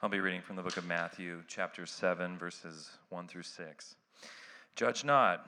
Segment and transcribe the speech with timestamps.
[0.00, 3.96] I'll be reading from the book of Matthew, chapter 7, verses 1 through 6.
[4.76, 5.44] Judge not,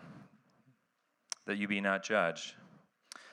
[1.46, 2.54] that you be not judged.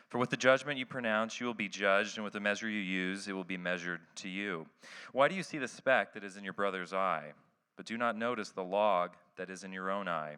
[0.09, 2.81] For with the judgment you pronounce, you will be judged, and with the measure you
[2.81, 4.67] use, it will be measured to you.
[5.11, 7.31] Why do you see the speck that is in your brother's eye,
[7.78, 10.36] but do not notice the log that is in your own eye?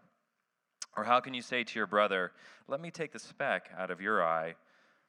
[0.95, 2.31] Or how can you say to your brother,
[2.69, 4.55] Let me take the speck out of your eye,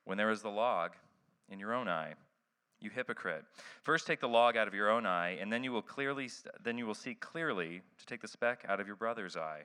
[0.02, 0.96] when there is the log
[1.48, 2.14] in your own eye?
[2.80, 3.44] You hypocrite.
[3.82, 6.30] First take the log out of your own eye, and then you will clearly
[6.62, 9.62] then you will see clearly to take the speck out of your brother's eye.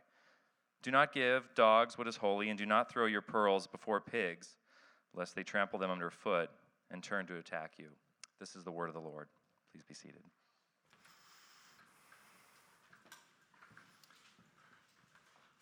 [0.84, 4.58] Do not give dogs what is holy, and do not throw your pearls before pigs,
[5.16, 6.50] lest they trample them underfoot
[6.92, 7.88] and turn to attack you.
[8.40, 9.28] This is the word of the Lord.
[9.72, 10.22] Please be seated.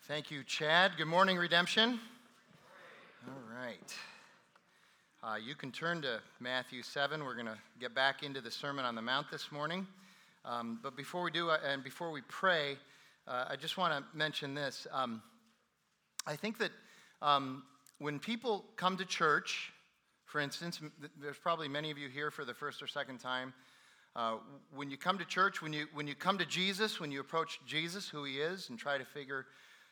[0.06, 0.92] Thank you, Chad.
[0.98, 1.98] Good morning, Redemption.
[3.26, 3.94] All right.
[5.26, 7.24] Uh, you can turn to Matthew 7.
[7.24, 9.86] We're going to get back into the Sermon on the Mount this morning.
[10.44, 12.76] Um, but before we do, uh, and before we pray,
[13.26, 14.86] uh, I just want to mention this.
[14.92, 15.22] Um,
[16.26, 16.72] I think that
[17.22, 17.62] um,
[18.00, 19.72] when people come to church,
[20.26, 20.78] for instance,
[21.18, 23.54] there's probably many of you here for the first or second time.
[24.14, 24.36] Uh,
[24.74, 27.60] when you come to church, when you, when you come to Jesus, when you approach
[27.66, 29.46] Jesus, who he is, and try to figure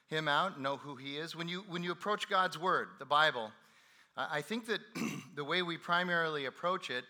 [0.09, 3.51] him out, know who he is, when you, when you approach God's word, the Bible,
[4.17, 4.81] I think that
[5.37, 7.05] the way we primarily approach it,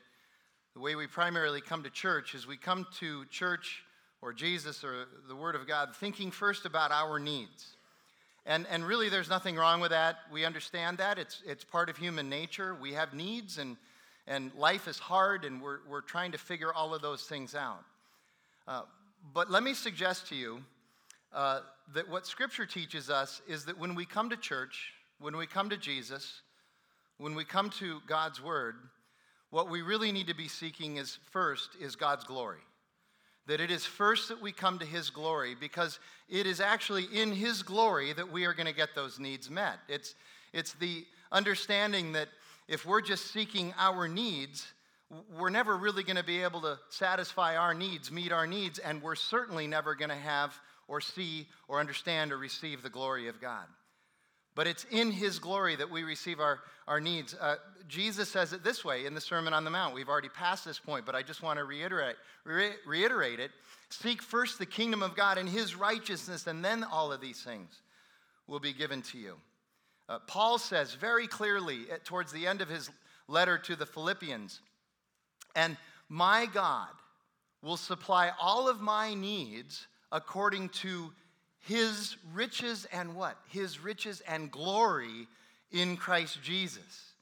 [0.74, 3.82] the way we primarily come to church, is we come to church
[4.20, 7.76] or Jesus or the Word of God thinking first about our needs.
[8.46, 10.16] And, and really, there's nothing wrong with that.
[10.32, 11.18] We understand that.
[11.18, 12.76] It's, it's part of human nature.
[12.80, 13.76] We have needs, and,
[14.26, 17.84] and life is hard, and we're, we're trying to figure all of those things out.
[18.66, 18.82] Uh,
[19.32, 20.64] but let me suggest to you
[21.32, 21.60] uh,
[21.94, 25.70] that what Scripture teaches us is that when we come to church, when we come
[25.70, 26.42] to Jesus,
[27.18, 28.76] when we come to God's word,
[29.50, 32.60] what we really need to be seeking is first is God's glory.
[33.46, 37.32] That it is first that we come to his glory because it is actually in
[37.32, 39.78] his glory that we are going to get those needs met.
[39.88, 40.14] It's,
[40.52, 42.28] it's the understanding that
[42.68, 44.66] if we're just seeking our needs,
[45.38, 49.02] we're never really going to be able to satisfy our needs, meet our needs, and
[49.02, 50.58] we're certainly never going to have
[50.88, 53.66] or see or understand or receive the glory of God.
[54.54, 57.34] But it's in His glory that we receive our, our needs.
[57.34, 57.56] Uh,
[57.88, 59.94] Jesus says it this way in the Sermon on the Mount.
[59.94, 63.50] We've already passed this point, but I just want to reiterate, re- reiterate it.
[63.88, 67.80] Seek first the kingdom of God and His righteousness, and then all of these things
[68.46, 69.36] will be given to you.
[70.08, 72.90] Uh, Paul says very clearly at, towards the end of his
[73.28, 74.60] letter to the Philippians,
[75.54, 75.76] and
[76.08, 76.88] my God
[77.62, 81.12] will supply all of my needs according to
[81.62, 83.36] his riches and what?
[83.48, 85.28] His riches and glory
[85.70, 87.12] in Christ Jesus.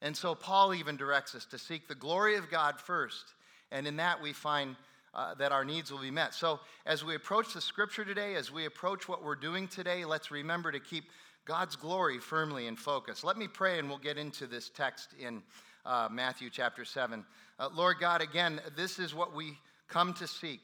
[0.00, 3.34] And so Paul even directs us to seek the glory of God first.
[3.70, 4.76] And in that we find
[5.14, 6.34] uh, that our needs will be met.
[6.34, 10.30] So as we approach the scripture today, as we approach what we're doing today, let's
[10.30, 11.04] remember to keep
[11.44, 13.22] God's glory firmly in focus.
[13.22, 15.42] Let me pray and we'll get into this text in
[15.84, 17.24] uh, Matthew chapter 7.
[17.58, 20.62] Uh, Lord God, again, this is what we come to seek.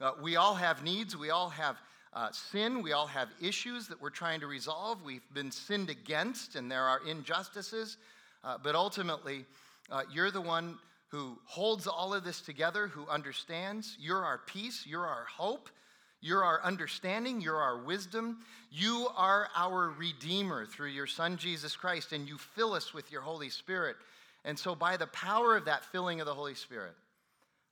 [0.00, 1.76] Uh, we all have needs, we all have
[2.16, 2.82] uh, sin.
[2.82, 5.04] We all have issues that we're trying to resolve.
[5.04, 7.98] We've been sinned against, and there are injustices.
[8.42, 9.44] Uh, but ultimately,
[9.90, 10.78] uh, you're the one
[11.08, 13.98] who holds all of this together, who understands.
[14.00, 14.84] You're our peace.
[14.86, 15.68] You're our hope.
[16.22, 17.42] You're our understanding.
[17.42, 18.38] You're our wisdom.
[18.70, 23.20] You are our Redeemer through your Son, Jesus Christ, and you fill us with your
[23.20, 23.96] Holy Spirit.
[24.46, 26.94] And so, by the power of that filling of the Holy Spirit,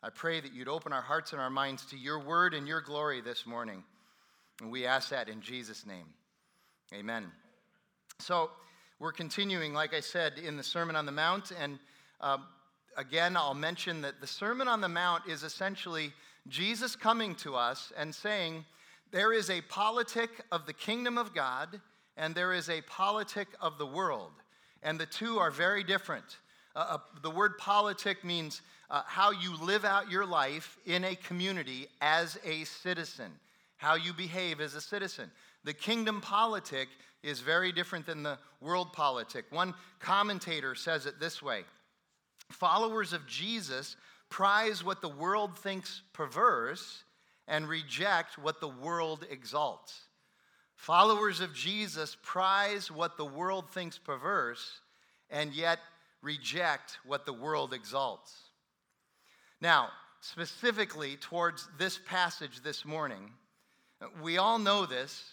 [0.03, 2.83] I pray that you'd open our hearts and our minds to your word and your
[2.83, 3.83] glory this morning.
[4.61, 6.07] And we ask that in Jesus' name.
[6.93, 7.31] Amen.
[8.21, 8.51] So,
[9.01, 11.53] we're continuing, like I said, in the Sermon on the Mount.
[11.61, 11.79] And
[12.21, 12.39] uh,
[12.97, 16.13] again, I'll mention that the Sermon on the Mount is essentially
[16.49, 18.65] Jesus coming to us and saying,
[19.11, 21.81] there is a politic of the kingdom of God
[22.17, 24.33] and there is a politic of the world.
[24.83, 26.39] And the two are very different.
[26.77, 31.17] Uh, uh, the word politic means uh, how you live out your life in a
[31.17, 33.33] community as a citizen
[33.77, 35.31] how you behave as a citizen.
[35.65, 36.89] The kingdom politic
[37.23, 39.47] is very different than the world politic.
[39.51, 41.65] One commentator says it this way
[42.51, 43.97] Followers of Jesus
[44.29, 47.05] prize what the world thinks perverse
[47.47, 50.01] and reject what the world exalts.
[50.77, 54.81] Followers of Jesus prize what the world thinks perverse
[55.31, 55.79] and yet
[56.21, 58.35] reject what the world exalts.
[59.61, 59.89] Now,
[60.21, 63.31] specifically towards this passage this morning,
[64.23, 65.25] we all know this,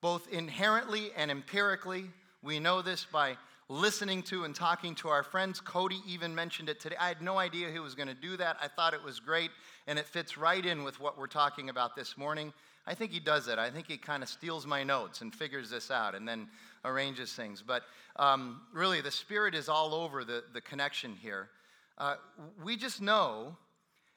[0.00, 2.04] both inherently and empirically.
[2.42, 3.36] We know this by
[3.68, 5.60] listening to and talking to our friends.
[5.60, 6.96] Cody even mentioned it today.
[7.00, 8.56] I had no idea he was going to do that.
[8.60, 9.50] I thought it was great,
[9.86, 12.52] and it fits right in with what we're talking about this morning.
[12.86, 13.58] I think he does it.
[13.58, 16.48] I think he kind of steals my notes and figures this out and then
[16.84, 17.62] arranges things.
[17.64, 17.84] But
[18.16, 21.48] um, really, the Spirit is all over the, the connection here.
[21.96, 22.16] Uh,
[22.64, 23.56] we just know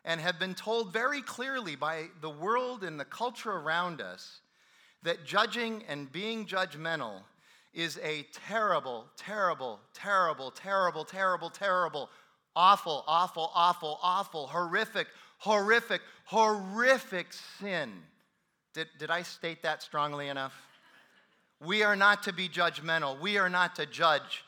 [0.05, 4.39] and have been told very clearly by the world and the culture around us
[5.03, 7.21] that judging and being judgmental
[7.73, 12.09] is a terrible, terrible, terrible, terrible, terrible, terrible,
[12.55, 15.07] awful, awful, awful, awful, horrific,
[15.39, 17.91] horrific, horrific sin.
[18.73, 20.53] Did, did I state that strongly enough?
[21.59, 23.19] We are not to be judgmental.
[23.19, 24.45] We are not to judge.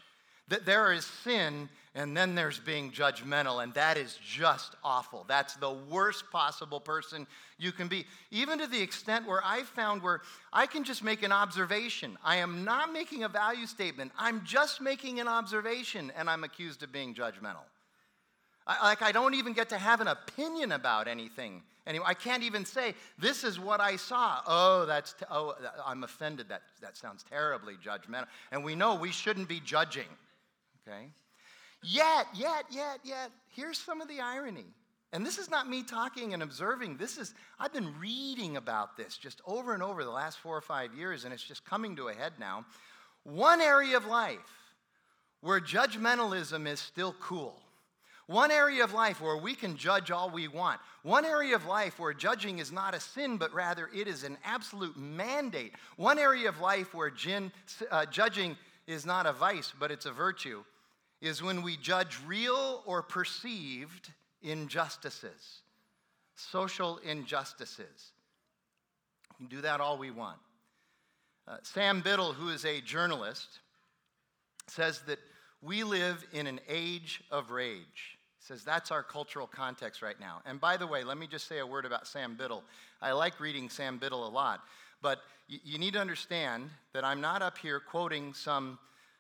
[0.49, 5.25] That there is sin and then there's being judgmental, and that is just awful.
[5.27, 7.25] That's the worst possible person
[7.57, 8.05] you can be.
[8.29, 10.21] Even to the extent where I found where
[10.53, 12.15] I can just make an observation.
[12.23, 16.83] I am not making a value statement, I'm just making an observation, and I'm accused
[16.83, 17.65] of being judgmental.
[18.67, 22.07] I, like, I don't even get to have an opinion about anything anymore.
[22.07, 24.41] I can't even say, this is what I saw.
[24.45, 26.47] Oh, that's, oh, I'm offended.
[26.49, 28.27] That, that sounds terribly judgmental.
[28.51, 30.09] And we know we shouldn't be judging,
[30.87, 31.07] okay?
[31.89, 34.65] Yet, yet, yet, yet, here's some of the irony.
[35.13, 36.97] And this is not me talking and observing.
[36.97, 40.61] This is, I've been reading about this just over and over the last four or
[40.61, 42.65] five years, and it's just coming to a head now.
[43.23, 44.37] One area of life
[45.39, 47.57] where judgmentalism is still cool.
[48.25, 50.81] One area of life where we can judge all we want.
[51.03, 54.37] One area of life where judging is not a sin, but rather it is an
[54.43, 55.71] absolute mandate.
[55.95, 57.53] One area of life where gin,
[57.89, 58.57] uh, judging
[58.87, 60.65] is not a vice, but it's a virtue
[61.21, 64.11] is when we judge real or perceived
[64.41, 65.61] injustices,
[66.35, 68.11] social injustices.
[69.39, 70.37] We can do that all we want.
[71.47, 73.59] Uh, Sam Biddle, who is a journalist,
[74.67, 75.19] says that
[75.61, 78.17] we live in an age of rage.
[78.39, 80.41] He says that's our cultural context right now.
[80.45, 82.63] And by the way, let me just say a word about Sam Biddle.
[83.01, 84.61] I like reading Sam Biddle a lot,
[85.01, 85.19] but
[85.49, 88.77] y- you need to understand that I'm not up here quoting some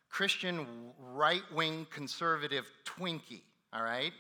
[0.09, 0.65] Christian
[1.13, 3.41] right wing conservative Twinkie,
[3.73, 4.13] all right?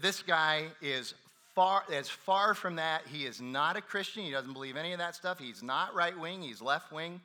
[0.00, 1.14] This guy is
[1.54, 3.02] far, as far from that.
[3.06, 4.24] He is not a Christian.
[4.24, 5.38] He doesn't believe any of that stuff.
[5.38, 7.20] He's not right wing, he's left wing.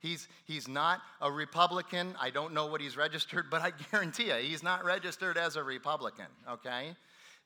[0.00, 2.14] He's, he's not a Republican.
[2.18, 5.62] I don't know what he's registered, but I guarantee you, he's not registered as a
[5.62, 6.96] Republican, okay?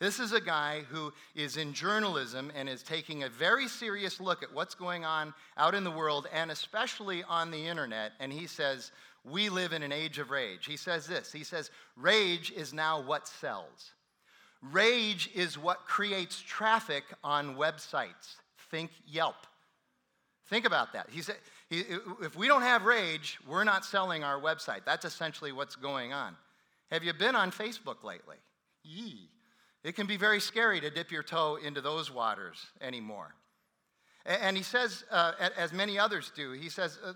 [0.01, 4.43] This is a guy who is in journalism and is taking a very serious look
[4.43, 8.13] at what's going on out in the world and especially on the internet.
[8.19, 8.91] And he says,
[9.25, 10.67] we live in an age of rage.
[10.67, 13.93] He says this He says, rage is now what sells.
[14.63, 18.37] Rage is what creates traffic on websites.
[18.71, 19.37] Think Yelp.
[20.49, 21.09] Think about that.
[21.11, 21.37] He said,
[21.71, 24.81] if we don't have rage, we're not selling our website.
[24.85, 26.37] That's essentially what's going on.
[26.91, 28.37] Have you been on Facebook lately?
[28.83, 29.29] Yee.
[29.83, 33.35] It can be very scary to dip your toe into those waters anymore.
[34.27, 37.13] And he says, uh, as many others do, he says, uh,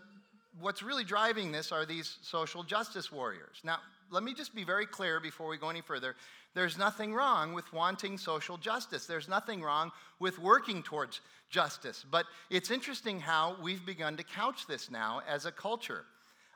[0.61, 3.61] what's really driving this are these social justice warriors.
[3.65, 3.79] Now,
[4.11, 6.17] let me just be very clear before we go any further.
[6.55, 9.07] There's nothing wrong with wanting social justice.
[9.07, 11.21] There's nothing wrong with working towards
[11.51, 12.05] justice.
[12.11, 16.05] But it's interesting how we've begun to couch this now as a culture.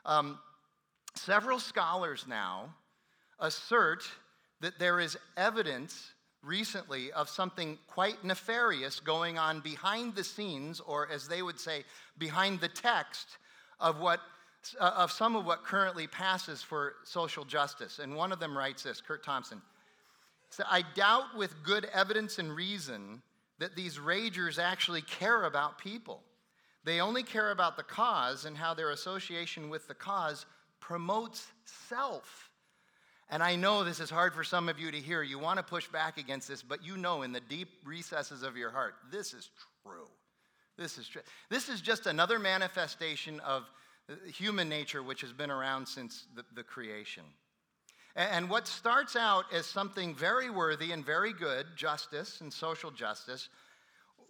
[0.05, 0.39] Um,
[1.15, 2.73] several scholars now
[3.39, 4.03] assert
[4.61, 6.11] that there is evidence
[6.41, 11.83] recently of something quite nefarious going on behind the scenes, or as they would say,
[12.17, 13.37] behind the text
[13.79, 14.19] of what
[14.79, 17.99] uh, of some of what currently passes for social justice.
[17.99, 19.61] And one of them writes this, Kurt Thompson.
[20.49, 23.21] So I doubt with good evidence and reason
[23.59, 26.21] that these ragers actually care about people.
[26.83, 30.45] They only care about the cause and how their association with the cause
[30.79, 31.47] promotes
[31.89, 32.49] self.
[33.29, 35.23] And I know this is hard for some of you to hear.
[35.23, 38.57] You want to push back against this, but you know in the deep recesses of
[38.57, 39.49] your heart, this is
[39.83, 40.07] true.
[40.77, 41.21] This is true.
[41.49, 43.63] This is just another manifestation of
[44.09, 47.23] uh, human nature which has been around since the, the creation.
[48.15, 52.89] And, and what starts out as something very worthy and very good, justice and social
[52.89, 53.49] justice,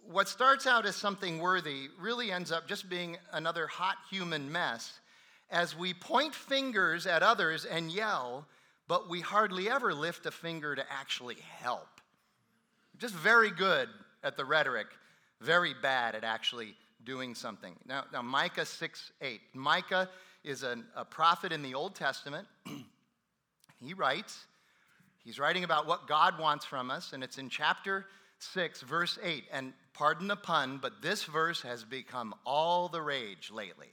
[0.06, 5.00] what starts out as something worthy really ends up just being another hot human mess
[5.50, 8.46] as we point fingers at others and yell,
[8.86, 11.88] but we hardly ever lift a finger to actually help.
[12.98, 13.88] Just very good
[14.22, 14.88] at the rhetoric
[15.40, 16.74] very bad at actually
[17.04, 17.74] doing something.
[17.86, 19.40] Now, now Micah 6 8.
[19.54, 20.08] Micah
[20.42, 22.46] is an, a prophet in the Old Testament.
[23.84, 24.46] he writes,
[25.24, 28.06] he's writing about what God wants from us, and it's in chapter
[28.38, 29.44] 6, verse 8.
[29.52, 33.88] And pardon the pun, but this verse has become all the rage lately.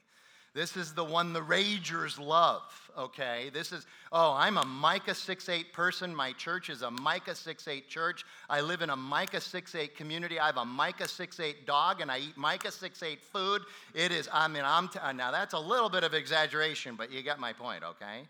[0.54, 2.64] This is the one the Ragers love,
[2.98, 3.50] okay?
[3.54, 6.14] This is, oh, I'm a Micah 6.8 person.
[6.14, 8.26] My church is a Micah 6.8 church.
[8.50, 10.42] I live in a Micah 6.8 community.
[10.42, 13.62] I have a Micah 6.8 dog, and I eat Micah 6.8 food.
[13.94, 17.14] It is, I mean, I'm, t- uh, now that's a little bit of exaggeration, but
[17.14, 18.28] you get my point, okay?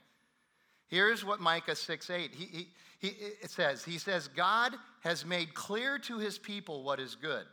[0.90, 2.68] Here's what Micah 6.8, he, he,
[3.00, 3.08] he,
[3.42, 7.46] it says, he says, God has made clear to his people what is good.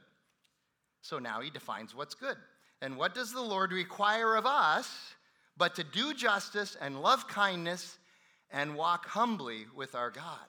[1.00, 2.36] So now he defines what's good.
[2.80, 5.14] And what does the Lord require of us
[5.56, 7.98] but to do justice and love kindness
[8.50, 10.46] and walk humbly with our God?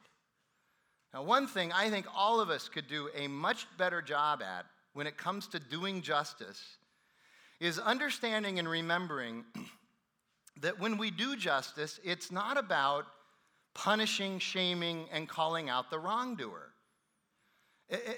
[1.13, 4.65] Now, one thing I think all of us could do a much better job at
[4.93, 6.62] when it comes to doing justice
[7.59, 9.43] is understanding and remembering
[10.62, 13.05] that when we do justice, it's not about
[13.74, 16.74] punishing, shaming, and calling out the wrongdoer.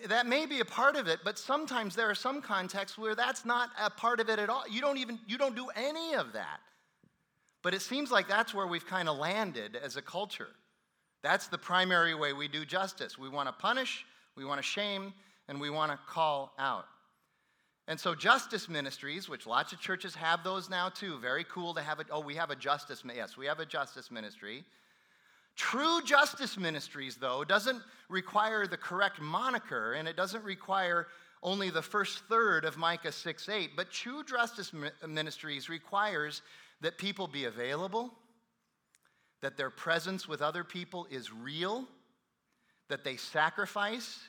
[0.08, 3.46] That may be a part of it, but sometimes there are some contexts where that's
[3.46, 4.64] not a part of it at all.
[4.70, 6.60] You don't even you don't do any of that.
[7.64, 10.50] But it seems like that's where we've kind of landed as a culture.
[11.24, 13.18] That's the primary way we do justice.
[13.18, 15.14] We want to punish, we want to shame,
[15.48, 16.86] and we want to call out.
[17.88, 21.82] And so, justice ministries, which lots of churches have those now too, very cool to
[21.82, 22.08] have it.
[22.12, 24.64] Oh, we have a justice, yes, we have a justice ministry.
[25.56, 31.08] True justice ministries, though, doesn't require the correct moniker and it doesn't require
[31.44, 34.72] only the first third of Micah 6 8, but true justice
[35.08, 36.42] ministries requires
[36.82, 38.14] that people be available,
[39.42, 41.88] that their presence with other people is real,
[42.90, 44.20] that they sacrifice,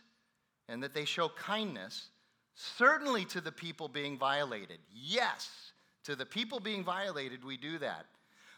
[0.69, 2.09] and that they show kindness,
[2.55, 4.79] certainly to the people being violated.
[4.91, 5.73] Yes,
[6.05, 8.07] to the people being violated, we do that.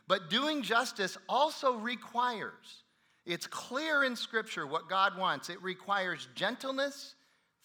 [0.06, 2.82] But doing justice also requires,
[3.24, 5.48] it's clear in Scripture what God wants.
[5.48, 7.14] It requires gentleness,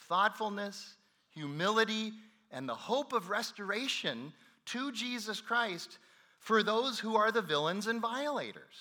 [0.07, 0.95] thoughtfulness,
[1.33, 2.13] humility,
[2.51, 4.33] and the hope of restoration
[4.65, 5.97] to Jesus Christ
[6.39, 8.75] for those who are the villains and violators.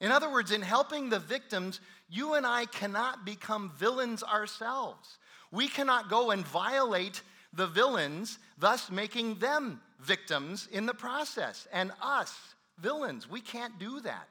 [0.00, 1.80] In other words, in helping the victims,
[2.10, 5.18] you and I cannot become villains ourselves.
[5.50, 11.92] We cannot go and violate the villains, thus making them victims in the process, and
[12.02, 12.34] us
[12.78, 13.28] villains.
[13.28, 14.28] We can't do that.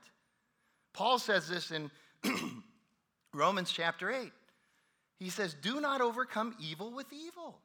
[0.94, 1.90] Paul says this in
[3.34, 4.32] Romans chapter 8.
[5.20, 7.60] He says, Do not overcome evil with evil.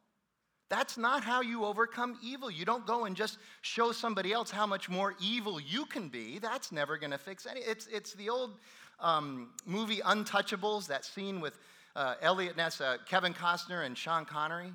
[0.69, 2.51] That's not how you overcome evil.
[2.51, 6.39] You don't go and just show somebody else how much more evil you can be.
[6.39, 7.61] That's never going to fix any.
[7.61, 8.57] It's, it's the old
[8.99, 11.57] um, movie Untouchables, that scene with
[11.95, 14.73] uh, Eliot Ness, uh, Kevin Costner, and Sean Connery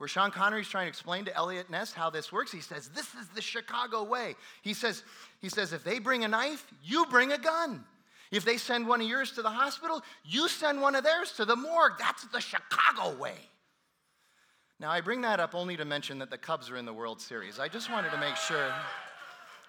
[0.00, 2.50] where Sean Connery's trying to explain to Eliot Ness how this works.
[2.50, 4.34] He says, This is the Chicago way.
[4.62, 5.02] He says,
[5.42, 7.84] he says, If they bring a knife, you bring a gun.
[8.30, 11.44] If they send one of yours to the hospital, you send one of theirs to
[11.44, 11.98] the morgue.
[11.98, 13.34] That's the Chicago way.
[14.78, 17.20] Now, I bring that up only to mention that the Cubs are in the World
[17.20, 17.60] Series.
[17.60, 18.72] I just wanted to make sure.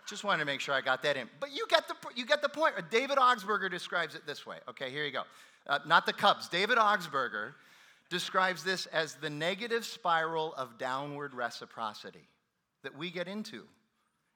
[0.08, 1.28] Just wanted to make sure I got that in.
[1.42, 2.76] But you get the, you get the point.
[2.90, 4.60] David Augsburger describes it this way.
[4.70, 5.24] Okay, here you go.
[5.68, 6.48] Uh, not the Cubs.
[6.48, 7.52] David Augsburger
[8.12, 12.28] describes this as the negative spiral of downward reciprocity
[12.84, 13.64] that we get into.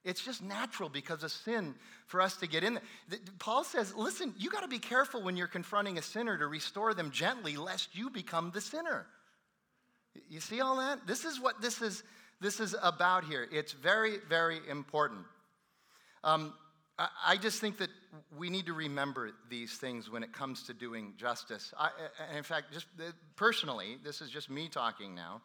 [0.05, 1.75] It's just natural because of sin
[2.07, 2.75] for us to get in
[3.09, 3.19] there.
[3.37, 6.93] Paul says, listen, you got to be careful when you're confronting a sinner to restore
[6.93, 9.07] them gently, lest you become the sinner.
[10.29, 11.05] You see all that?
[11.05, 12.03] This is what this is,
[12.39, 13.47] this is about here.
[13.51, 15.25] It's very, very important.
[16.23, 16.53] Um,
[16.97, 17.89] I just think that
[18.37, 21.73] we need to remember these things when it comes to doing justice.
[21.77, 21.89] I,
[22.35, 25.41] in fact, just uh, personally, this is just me talking now.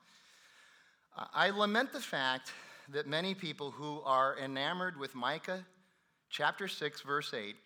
[1.34, 2.52] I lament the fact
[2.92, 5.64] that many people who are enamored with Micah
[6.28, 7.56] chapter 6, verse 8,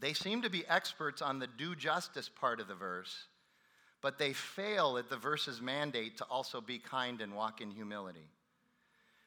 [0.00, 3.26] they seem to be experts on the do justice part of the verse,
[4.02, 8.30] but they fail at the verse's mandate to also be kind and walk in humility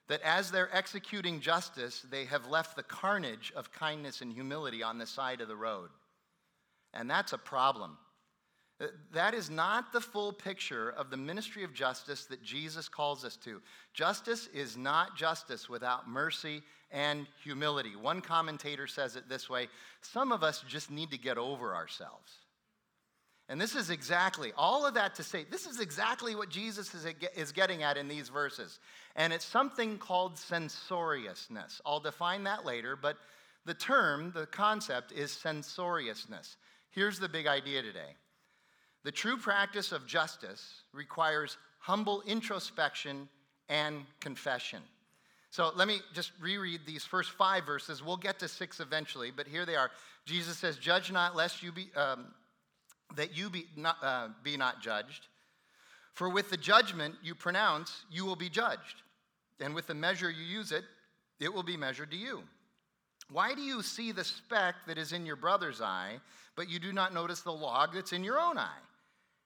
[0.07, 4.97] that as they're executing justice, they have left the carnage of kindness and humility on
[4.97, 5.89] the side of the road.
[6.93, 7.97] And that's a problem.
[8.81, 13.23] Uh, that is not the full picture of the ministry of justice that Jesus calls
[13.23, 13.61] us to.
[13.93, 17.95] Justice is not justice without mercy and humility.
[17.95, 19.67] One commentator says it this way
[20.01, 22.39] some of us just need to get over ourselves.
[23.49, 27.05] And this is exactly, all of that to say, this is exactly what Jesus is
[27.35, 28.79] is getting at in these verses.
[29.15, 31.81] And it's something called censoriousness.
[31.85, 33.17] I'll define that later, but
[33.65, 36.55] the term, the concept is censoriousness.
[36.91, 38.15] Here's the big idea today
[39.03, 43.27] the true practice of justice requires humble introspection
[43.67, 44.81] and confession.
[45.49, 48.01] So let me just reread these first five verses.
[48.01, 49.91] We'll get to six eventually, but here they are.
[50.25, 51.89] Jesus says, Judge not, lest you be.
[51.95, 52.27] Um,
[53.15, 55.27] that you be not, uh, be not judged.
[56.13, 59.01] For with the judgment you pronounce, you will be judged.
[59.59, 60.83] and with the measure you use it,
[61.39, 62.43] it will be measured to you.
[63.29, 66.19] Why do you see the speck that is in your brother's eye,
[66.55, 68.83] but you do not notice the log that's in your own eye?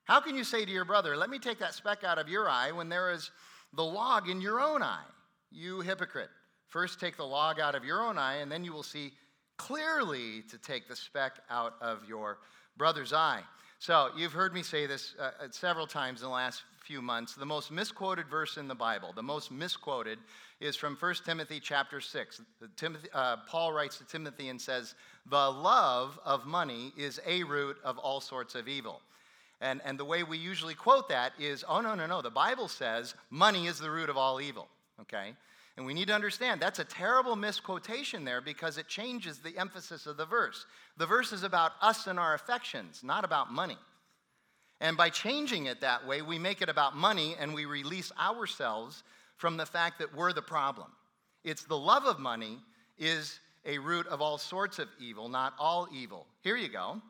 [0.06, 2.50] How can you say to your brother, Let me take that speck out of your
[2.50, 3.32] eye, when there is
[3.74, 5.06] the log in your own eye?
[5.52, 6.30] You hypocrite.
[6.68, 9.14] First take the log out of your own eye, and then you will see
[9.58, 12.40] clearly to take the speck out of your
[12.78, 13.42] brother's eye.
[13.80, 17.36] So, you've heard me say this uh, uh several times in the last few months.
[17.36, 20.20] The most misquoted verse in the Bible, the most misquoted,
[20.60, 22.42] is from 1 Timothy chapter 6.
[22.76, 24.96] Timothy, uh, Paul writes to Timothy and says,
[25.30, 29.02] The love of money is a root of all sorts of evil.
[29.60, 32.22] And, and the way we usually quote that is, oh, no, no, no.
[32.22, 34.68] The Bible says money is the root of all evil,
[35.02, 35.34] okay?
[35.78, 40.08] And we need to understand that's a terrible misquotation there because it changes the emphasis
[40.08, 40.66] of the verse.
[40.98, 43.78] The verse is about us and our affections, not about money.
[44.82, 49.04] And by changing it that way, we make it about money and we release ourselves
[49.38, 50.88] from the fact that we're the problem.
[51.44, 52.58] It's the love of money
[52.98, 56.26] is a root of all sorts of evil, not all evil.
[56.42, 57.02] Here you go.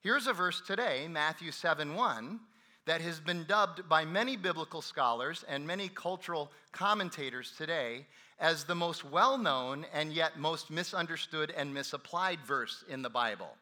[0.00, 2.40] Here's a verse today, Matthew 7 1
[2.86, 8.06] that has been dubbed by many biblical scholars and many cultural commentators today
[8.38, 13.56] as the most well known and yet most misunderstood and misapplied verse in the Bible.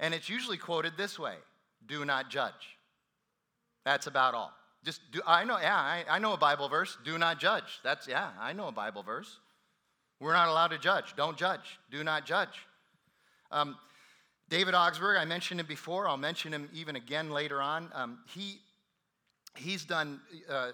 [0.00, 1.36] And it's usually quoted this way
[1.86, 2.78] do not judge.
[3.84, 4.52] That's about all.
[4.84, 6.96] Just do, I know, yeah, I, I know a Bible verse.
[7.04, 7.80] Do not judge.
[7.82, 9.38] That's, yeah, I know a Bible verse.
[10.20, 11.14] We're not allowed to judge.
[11.16, 11.78] Don't judge.
[11.90, 12.66] Do not judge.
[13.50, 13.76] Um,
[14.48, 16.08] David Augsburger, I mentioned him before.
[16.08, 17.90] I'll mention him even again later on.
[17.94, 18.60] Um, he,
[19.56, 20.72] he's done uh,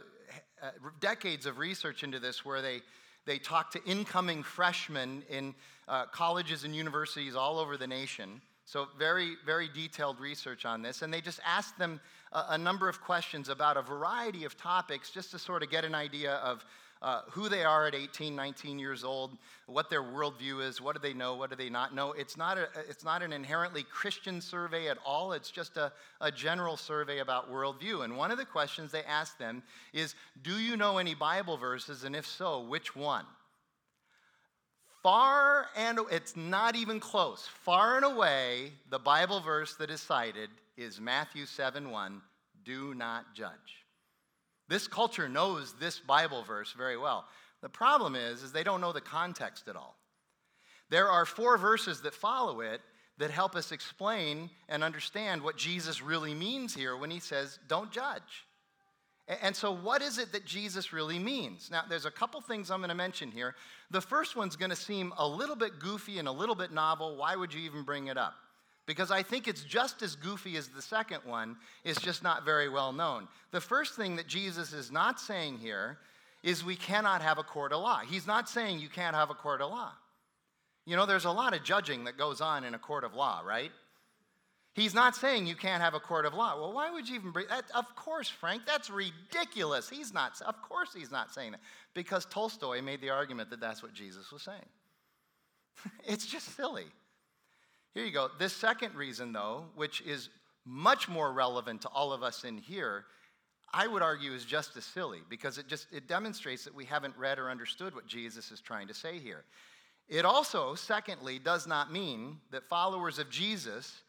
[0.63, 2.81] uh, decades of research into this where they,
[3.27, 5.55] they talk to incoming freshmen in
[5.89, 8.41] uh, colleges and universities all over the nation.
[8.65, 11.03] So, very, very detailed research on this.
[11.03, 12.01] And they just ask them
[12.33, 15.85] a, a number of questions about a variety of topics just to sort of get
[15.85, 16.65] an idea of
[17.03, 21.01] uh, who they are at 18, 19 years old, what their worldview is, what do
[21.01, 22.13] they know, what do they not know.
[22.13, 26.31] It's not, a, it's not an inherently Christian survey at all, it's just a, a
[26.31, 28.05] general survey about worldview.
[28.05, 32.05] And one of the questions they ask them is Do you know any Bible verses,
[32.05, 33.25] and if so, which one?
[35.03, 37.49] Far and it's not even close.
[37.65, 42.21] Far and away, the Bible verse that is cited is Matthew 7 1,
[42.65, 43.80] do not judge.
[44.71, 47.27] This culture knows this Bible verse very well.
[47.61, 49.97] The problem is, is they don't know the context at all.
[50.91, 52.81] There are four verses that follow it
[53.19, 57.91] that help us explain and understand what Jesus really means here when he says, don't
[57.91, 58.47] judge.
[59.43, 61.69] And so, what is it that Jesus really means?
[61.71, 63.57] Now, there's a couple things I'm going to mention here.
[63.91, 67.17] The first one's going to seem a little bit goofy and a little bit novel.
[67.17, 68.35] Why would you even bring it up?
[68.91, 72.69] Because I think it's just as goofy as the second one, it's just not very
[72.69, 73.29] well known.
[73.53, 75.99] The first thing that Jesus is not saying here
[76.43, 78.01] is we cannot have a court of law.
[78.01, 79.93] He's not saying you can't have a court of law.
[80.87, 83.43] You know, there's a lot of judging that goes on in a court of law,
[83.47, 83.71] right?
[84.75, 86.61] He's not saying you can't have a court of law.
[86.61, 87.67] Well, why would you even bring that?
[87.73, 89.89] Of course, Frank, that's ridiculous.
[89.89, 91.61] He's not, of course, he's not saying that.
[91.95, 94.67] Because Tolstoy made the argument that that's what Jesus was saying.
[96.09, 96.87] it's just silly.
[97.95, 98.29] Here you go.
[98.39, 100.29] This second reason, though, which is
[100.65, 103.05] much more relevant to all of us in here,
[103.73, 107.17] I would argue is just as silly because it just it demonstrates that we haven't
[107.17, 109.45] read or understood what Jesus is trying to say here.
[110.09, 114.03] It also, secondly, does not mean that followers of Jesus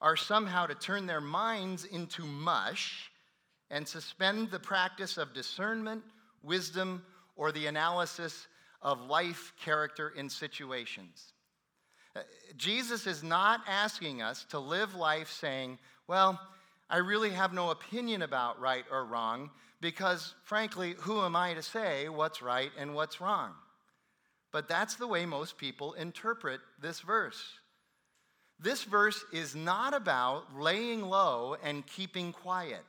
[0.00, 3.10] are somehow to turn their minds into mush
[3.70, 6.02] and suspend the practice of discernment,
[6.42, 7.02] wisdom,
[7.34, 8.46] or the analysis
[8.82, 11.32] of life, character, and situations.
[12.56, 16.40] Jesus is not asking us to live life saying, well,
[16.90, 19.50] I really have no opinion about right or wrong
[19.80, 23.52] because, frankly, who am I to say what's right and what's wrong?
[24.52, 27.42] But that's the way most people interpret this verse.
[28.58, 32.82] This verse is not about laying low and keeping quiet.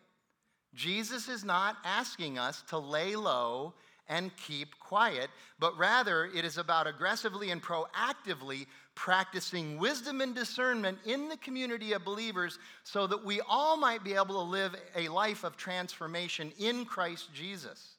[0.74, 3.74] Jesus is not asking us to lay low
[4.08, 8.66] and keep quiet, but rather it is about aggressively and proactively
[9.00, 14.14] practicing wisdom and discernment in the community of believers so that we all might be
[14.14, 17.96] able to live a life of transformation in Christ Jesus.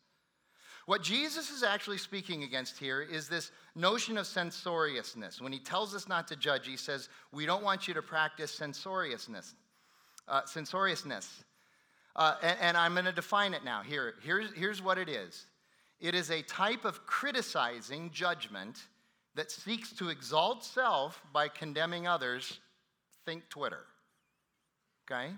[0.84, 5.40] What Jesus is actually speaking against here is this notion of censoriousness.
[5.40, 8.52] When he tells us not to judge, he says, We don't want you to practice
[8.52, 9.54] censoriousness.
[10.28, 11.44] Uh, censoriousness.
[12.14, 13.80] Uh, and, and, I'm going to define it now.
[13.82, 15.46] Here, here's, here's what it is
[15.98, 18.76] it is a type of criticizing judgment
[19.34, 22.58] that seeks to exalt self by condemning others,
[23.24, 23.84] think Twitter.
[25.10, 25.32] Okay?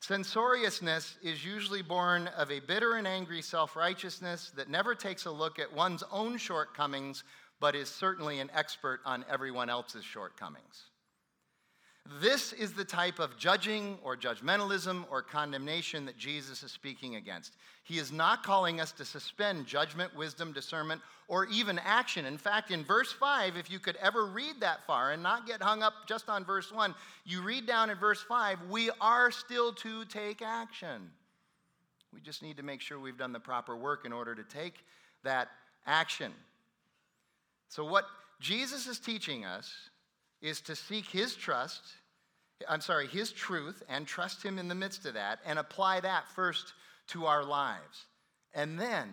[0.00, 5.30] Censoriousness is usually born of a bitter and angry self righteousness that never takes a
[5.30, 7.24] look at one's own shortcomings,
[7.60, 10.84] but is certainly an expert on everyone else's shortcomings.
[12.22, 17.56] This is the type of judging or judgmentalism or condemnation that Jesus is speaking against.
[17.84, 22.24] He is not calling us to suspend judgment, wisdom, discernment, or even action.
[22.24, 25.60] In fact, in verse 5, if you could ever read that far and not get
[25.60, 26.94] hung up just on verse 1,
[27.26, 31.10] you read down in verse 5, we are still to take action.
[32.14, 34.82] We just need to make sure we've done the proper work in order to take
[35.24, 35.48] that
[35.86, 36.32] action.
[37.68, 38.06] So, what
[38.40, 39.70] Jesus is teaching us
[40.40, 41.82] is to seek his trust,
[42.68, 46.28] I'm sorry, his truth, and trust him in the midst of that, and apply that
[46.28, 46.72] first
[47.08, 48.06] to our lives.
[48.54, 49.08] And then,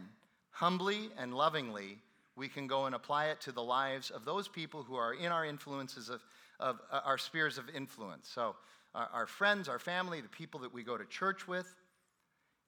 [0.52, 2.00] humbly and lovingly,
[2.36, 5.32] we can go and apply it to the lives of those people who are in
[5.32, 6.22] our influences of,
[6.60, 8.30] of uh, our spheres of influence.
[8.34, 8.56] So,
[8.94, 11.74] our, our, friends, our family, the people that we go to church with.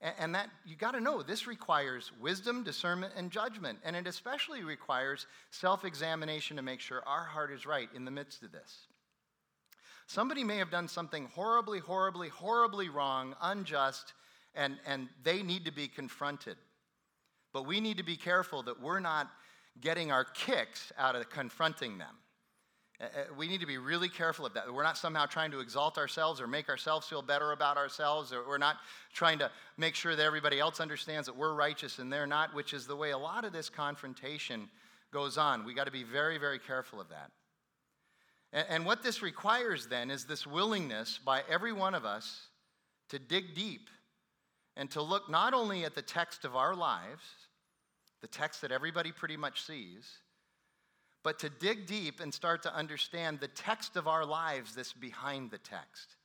[0.00, 3.80] And, that, you got to know, this requires wisdom, discernment, and judgment.
[3.84, 8.10] And it especially requires self examination to make sure our heart is right in the
[8.10, 8.86] midst of this.
[10.06, 14.14] Somebody may have done something horribly, horribly, horribly wrong, unjust,
[14.54, 16.56] and, and they need to be confronted.
[17.52, 19.28] But we need to be careful that we're not
[19.80, 22.14] getting our kicks out of confronting them.
[23.00, 24.72] Uh, uh, we need to be really careful of that.
[24.72, 28.46] We're not somehow trying to exalt ourselves or make ourselves feel better about ourselves, or
[28.46, 28.76] we're not
[29.12, 32.74] trying to make sure that everybody else understands that we're righteous and they're not, which
[32.74, 34.68] is the way a lot of this confrontation
[35.12, 35.64] goes on.
[35.64, 37.30] We got to be very, very careful of that.
[38.52, 42.46] And what this requires then is this willingness by every one of us
[43.10, 43.90] to dig deep
[44.74, 47.22] and to look not only at the text of our lives,
[48.22, 50.18] the text that everybody pretty much sees,
[51.22, 55.50] but to dig deep and start to understand the text of our lives that's behind
[55.50, 56.16] the text.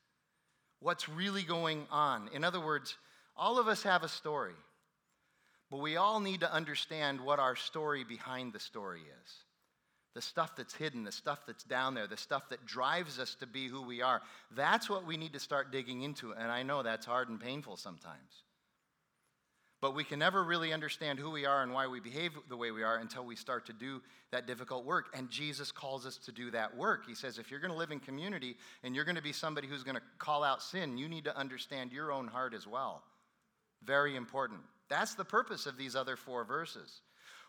[0.79, 2.29] What's really going on?
[2.33, 2.97] In other words,
[3.35, 4.55] all of us have a story,
[5.71, 9.31] but we all need to understand what our story behind the story is.
[10.13, 13.47] The stuff that's hidden, the stuff that's down there, the stuff that drives us to
[13.47, 14.21] be who we are.
[14.55, 17.77] That's what we need to start digging into, and I know that's hard and painful
[17.77, 18.43] sometimes.
[19.83, 22.71] But we can never really understand who we are and why we behave the way
[22.71, 25.07] we are until we start to do that difficult work.
[25.13, 27.05] And Jesus calls us to do that work.
[27.05, 29.67] He says, if you're going to live in community and you're going to be somebody
[29.67, 33.03] who's going to call out sin, you need to understand your own heart as well.
[33.83, 34.61] Very important.
[34.87, 37.01] That's the purpose of these other four verses.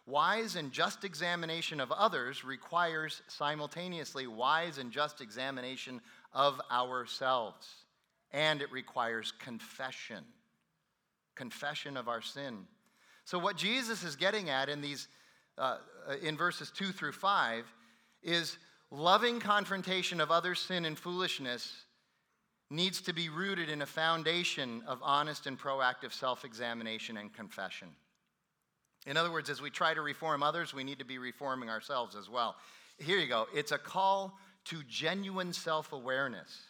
[0.04, 6.00] Wise and just examination of others requires simultaneously wise and just examination
[6.32, 7.68] of ourselves.
[8.32, 10.24] And it requires confession
[11.34, 12.66] confession of our sin.
[13.24, 15.08] So, what Jesus is getting at in these,
[15.56, 15.78] uh,
[16.22, 17.64] in verses two through five,
[18.22, 18.58] is
[18.90, 21.84] loving confrontation of other sin and foolishness
[22.70, 27.88] needs to be rooted in a foundation of honest and proactive self examination and confession.
[29.06, 32.16] In other words, as we try to reform others, we need to be reforming ourselves
[32.16, 32.56] as well.
[32.98, 33.46] Here you go.
[33.54, 36.62] It's a call to genuine self awareness.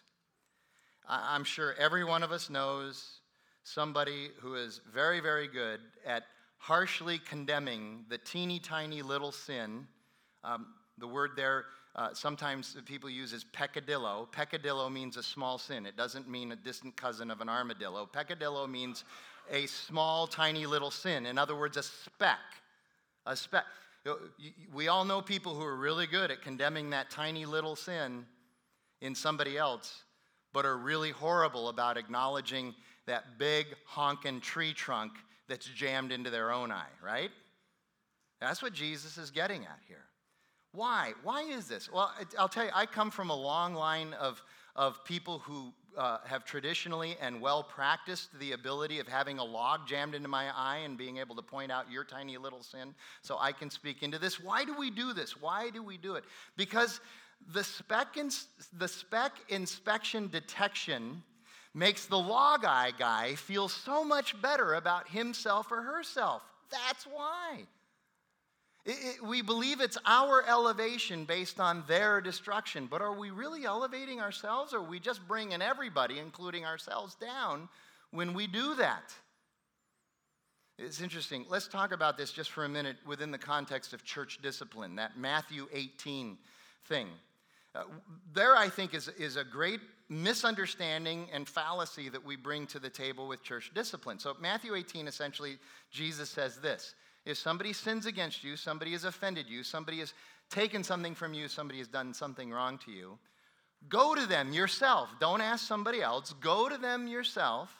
[1.06, 3.20] I'm sure every one of us knows
[3.64, 6.24] somebody who is very, very good at
[6.58, 9.86] harshly condemning the teeny tiny little sin.
[10.44, 10.66] Um,
[10.98, 11.64] the word there
[11.96, 14.28] uh, sometimes people use is peccadillo.
[14.32, 15.86] Peccadillo means a small sin.
[15.86, 18.06] It doesn't mean a distant cousin of an armadillo.
[18.06, 19.04] Peccadillo means
[19.50, 21.26] a small, tiny little sin.
[21.26, 22.38] In other words, a speck.
[23.26, 23.64] A speck.
[24.72, 28.26] We all know people who are really good at condemning that tiny little sin
[29.00, 30.02] in somebody else,
[30.52, 32.74] but are really horrible about acknowledging
[33.06, 35.12] that big honking tree trunk
[35.48, 37.30] that's jammed into their own eye, right?
[38.40, 40.04] That's what Jesus is getting at here.
[40.72, 41.12] Why?
[41.22, 41.90] Why is this?
[41.90, 44.42] Well, I'll tell you, I come from a long line of,
[44.74, 49.86] of people who uh, have traditionally and well practiced the ability of having a log
[49.86, 53.38] jammed into my eye and being able to point out your tiny little sin so
[53.38, 54.40] I can speak into this.
[54.40, 55.40] Why do we do this?
[55.40, 56.24] Why do we do it?
[56.56, 57.00] Because
[57.52, 61.22] the speck, ins- the speck inspection detection
[61.74, 66.42] makes the log eye guy feel so much better about himself or herself.
[66.70, 67.64] That's why.
[68.84, 73.64] It, it, we believe it's our elevation based on their destruction, but are we really
[73.64, 77.68] elevating ourselves or are we just bringing everybody, including ourselves, down
[78.10, 79.12] when we do that?
[80.78, 81.46] It's interesting.
[81.48, 85.16] Let's talk about this just for a minute within the context of church discipline, that
[85.16, 86.36] Matthew 18
[86.86, 87.08] thing.
[87.74, 87.84] Uh,
[88.32, 92.90] there, I think, is, is a great misunderstanding and fallacy that we bring to the
[92.90, 94.18] table with church discipline.
[94.18, 95.58] So, Matthew 18, essentially,
[95.90, 100.12] Jesus says this If somebody sins against you, somebody has offended you, somebody has
[100.50, 103.18] taken something from you, somebody has done something wrong to you,
[103.88, 105.10] Go to them yourself.
[105.20, 106.32] Don't ask somebody else.
[106.40, 107.70] Go to them yourself.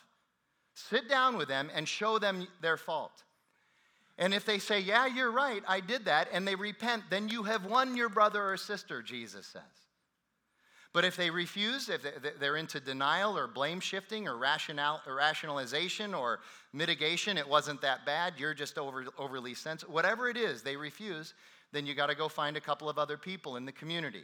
[0.74, 3.22] Sit down with them and show them their fault.
[4.18, 7.44] And if they say, Yeah, you're right, I did that, and they repent, then you
[7.44, 9.62] have won your brother or sister, Jesus says.
[10.94, 12.02] But if they refuse, if
[12.38, 16.38] they're into denial or blame shifting or rational, rationalization or
[16.72, 21.34] mitigation, it wasn't that bad, you're just over, overly sensitive, whatever it is, they refuse,
[21.72, 24.22] then you got to go find a couple of other people in the community.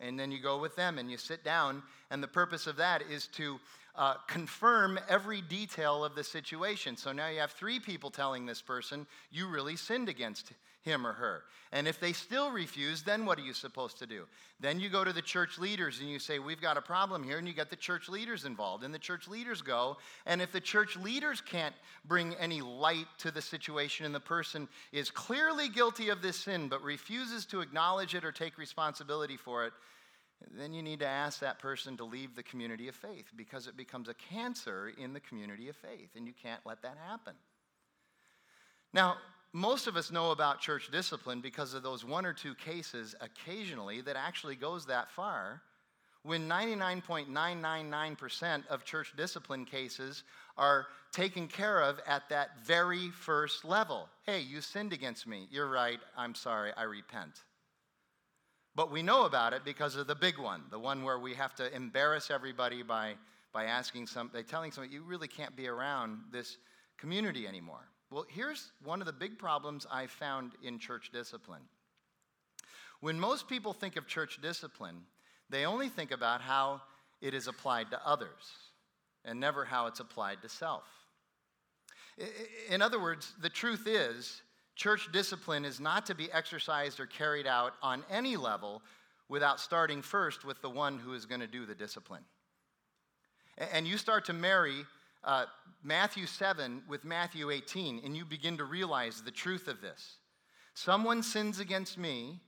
[0.00, 1.80] And then you go with them and you sit down,
[2.10, 3.60] and the purpose of that is to
[3.96, 6.96] uh, confirm every detail of the situation.
[6.96, 10.52] So now you have three people telling this person, you really sinned against
[10.82, 11.44] him or her.
[11.72, 14.26] And if they still refuse, then what are you supposed to do?
[14.60, 17.38] Then you go to the church leaders and you say, We've got a problem here,
[17.38, 18.84] and you get the church leaders involved.
[18.84, 23.30] And the church leaders go, and if the church leaders can't bring any light to
[23.30, 28.14] the situation and the person is clearly guilty of this sin but refuses to acknowledge
[28.14, 29.72] it or take responsibility for it,
[30.56, 33.76] then you need to ask that person to leave the community of faith because it
[33.76, 37.34] becomes a cancer in the community of faith, and you can't let that happen.
[38.92, 39.16] Now,
[39.52, 44.00] most of us know about church discipline because of those one or two cases occasionally
[44.02, 45.62] that actually goes that far
[46.24, 50.24] when 99.999% of church discipline cases
[50.56, 54.08] are taken care of at that very first level.
[54.24, 55.48] Hey, you sinned against me.
[55.50, 56.00] You're right.
[56.16, 56.72] I'm sorry.
[56.76, 57.42] I repent.
[58.76, 61.54] But we know about it because of the big one, the one where we have
[61.56, 63.14] to embarrass everybody by,
[63.52, 66.56] by asking some, by telling someone, you really can't be around this
[66.98, 67.88] community anymore.
[68.10, 71.62] Well, here's one of the big problems I found in church discipline.
[73.00, 75.02] When most people think of church discipline,
[75.50, 76.80] they only think about how
[77.20, 78.52] it is applied to others
[79.24, 80.84] and never how it's applied to self.
[82.70, 84.42] In other words, the truth is,
[84.76, 88.82] Church discipline is not to be exercised or carried out on any level
[89.28, 92.24] without starting first with the one who is going to do the discipline.
[93.72, 94.84] And you start to marry
[95.22, 95.46] uh,
[95.82, 100.16] Matthew 7 with Matthew 18, and you begin to realize the truth of this.
[100.74, 102.40] Someone sins against me.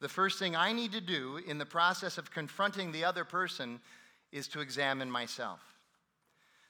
[0.00, 3.80] The first thing I need to do in the process of confronting the other person
[4.32, 5.60] is to examine myself.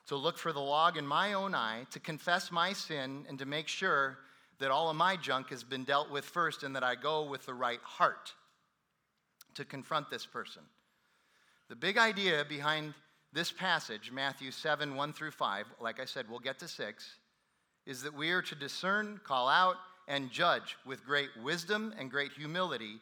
[0.09, 3.47] To look for the log in my own eye, to confess my sin, and to
[3.47, 4.19] make sure
[4.59, 7.47] that all of my junk has been dealt with first and that I go with
[7.47, 8.33] the right heart
[9.55, 10.63] to confront this person.
[11.69, 12.95] The big idea behind
[13.33, 17.17] this passage, Matthew 7 1 through 5, like I said, we'll get to 6,
[17.87, 22.33] is that we are to discern, call out, and judge with great wisdom and great
[22.33, 23.01] humility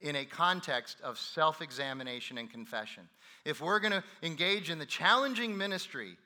[0.00, 3.08] in a context of self examination and confession.
[3.44, 6.16] If we're going to engage in the challenging ministry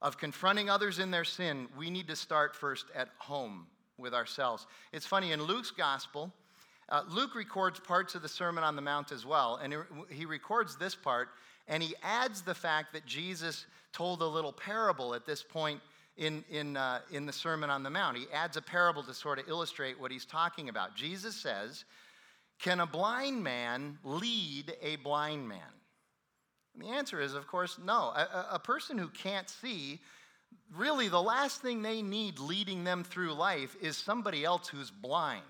[0.00, 3.66] of confronting others in their sin, we need to start first at home
[4.02, 4.66] with ourselves.
[4.92, 6.32] It's funny, in Luke's gospel,
[6.88, 9.74] uh, Luke records parts of the Sermon on the Mount as well, and
[10.10, 11.28] he records this part,
[11.68, 15.80] and he adds the fact that Jesus told a little parable at this point
[16.16, 18.16] in, in, uh, in the Sermon on the Mount.
[18.16, 20.94] He adds a parable to sort of illustrate what he's talking about.
[20.94, 21.84] Jesus says,
[22.58, 25.60] Can a blind man lead a blind man?
[26.74, 28.12] And the answer is, of course, no.
[28.14, 30.00] A, a person who can't see
[30.76, 35.42] really the last thing they need leading them through life is somebody else who's blind.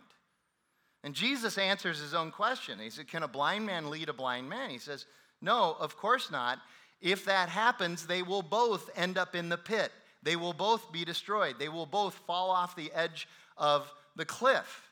[1.04, 2.78] And Jesus answers his own question.
[2.78, 4.70] He said, Can a blind man lead a blind man?
[4.70, 5.06] He says,
[5.40, 6.58] No, of course not.
[7.00, 9.90] If that happens, they will both end up in the pit.
[10.22, 11.56] They will both be destroyed.
[11.58, 14.88] They will both fall off the edge of the cliff.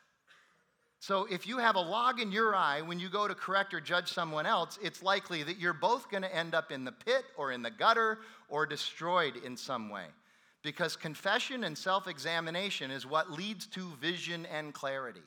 [1.01, 3.81] So if you have a log in your eye when you go to correct or
[3.81, 7.25] judge someone else, it's likely that you're both going to end up in the pit
[7.39, 8.19] or in the gutter
[8.51, 10.05] or destroyed in some way.
[10.63, 15.23] Because confession and self examination is what leads to vision and clarity.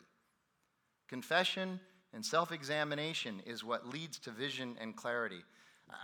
[1.09, 1.79] Confession
[2.13, 5.41] and self examination is what leads to vision and clarity.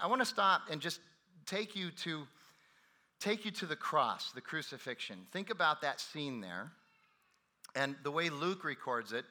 [0.02, 1.00] I want to stop and just
[1.46, 2.24] take you to
[3.20, 5.28] take you to the cross, the crucifixion.
[5.32, 6.72] Think about that scene there.
[7.76, 9.26] And the way Luke records it,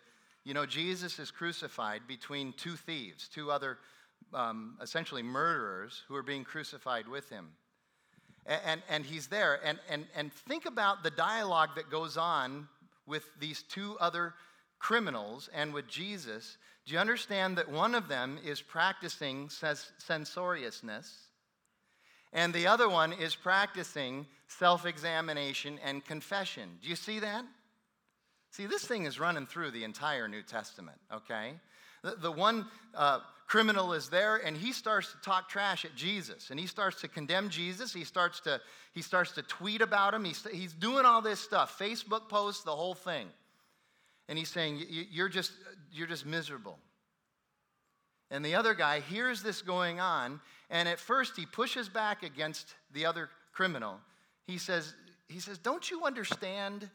[0.49, 3.77] you know, Jesus is crucified between two thieves, two other
[4.33, 7.51] um, essentially murderers who are being crucified with him
[8.47, 9.61] and, and he's there.
[9.63, 12.67] And, and, and think about the dialogue that goes on
[13.07, 14.35] with these two other
[14.79, 16.57] criminals and with Jesus.
[16.87, 19.51] Do you understand that one of them is practicing
[19.99, 21.15] censoriousness,
[22.33, 26.79] and the other one is practicing self examination and confession?
[26.83, 27.45] Do you see that?
[28.51, 31.53] See, this thing is running through the entire New Testament, okay?
[32.03, 36.51] The, the one uh, criminal is there and he starts to talk trash at Jesus
[36.51, 37.93] and he starts to condemn Jesus.
[37.93, 38.61] He starts to,
[38.93, 40.25] he starts to tweet about him.
[40.25, 43.29] He's, he's doing all this stuff, Facebook posts, the whole thing.
[44.29, 45.53] And he's saying, You're just,
[45.91, 46.79] you're just miserable.
[48.31, 52.75] And the other guy hears this going on, and at first he pushes back against
[52.93, 53.99] the other criminal.
[54.47, 54.95] He says,
[55.29, 56.91] he says, Don't you understand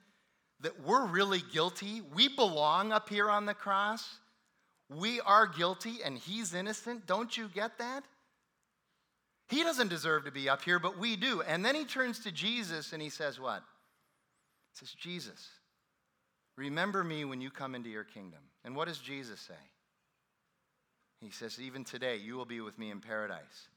[0.64, 2.02] that we're really guilty?
[2.14, 4.18] We belong up here on the cross.
[4.90, 7.06] We are guilty, and he's innocent.
[7.06, 8.04] Don't you get that?
[9.50, 11.42] He doesn't deserve to be up here, but we do.
[11.42, 13.62] And then he turns to Jesus and he says, What?
[14.72, 15.48] He says, Jesus,
[16.58, 18.40] remember me when you come into your kingdom.
[18.64, 19.54] And what does Jesus say?
[21.22, 23.68] He says, Even today, you will be with me in paradise.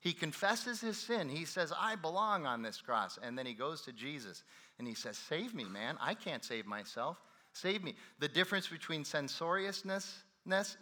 [0.00, 1.28] He confesses his sin.
[1.28, 3.18] He says, I belong on this cross.
[3.22, 4.44] And then he goes to Jesus
[4.78, 5.96] and he says, Save me, man.
[6.00, 7.18] I can't save myself.
[7.52, 7.94] Save me.
[8.18, 10.24] The difference between censoriousness,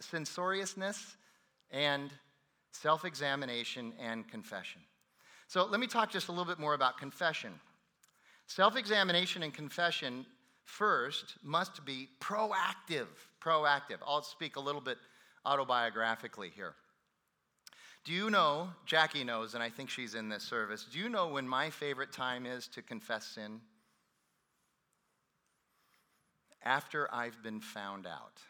[0.00, 1.16] censoriousness
[1.70, 2.10] and
[2.72, 4.80] self examination and confession.
[5.46, 7.52] So let me talk just a little bit more about confession.
[8.46, 10.26] Self examination and confession
[10.64, 13.06] first must be proactive.
[13.40, 13.98] Proactive.
[14.06, 14.98] I'll speak a little bit
[15.46, 16.74] autobiographically here.
[18.04, 21.28] Do you know, Jackie knows, and I think she's in this service, do you know
[21.28, 23.60] when my favorite time is to confess sin?
[26.64, 28.40] After I've been found out.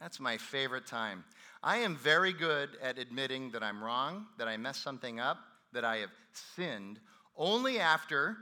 [0.00, 1.24] That's my favorite time.
[1.62, 5.38] I am very good at admitting that I'm wrong, that I messed something up,
[5.72, 6.10] that I have
[6.56, 6.98] sinned,
[7.36, 8.36] only after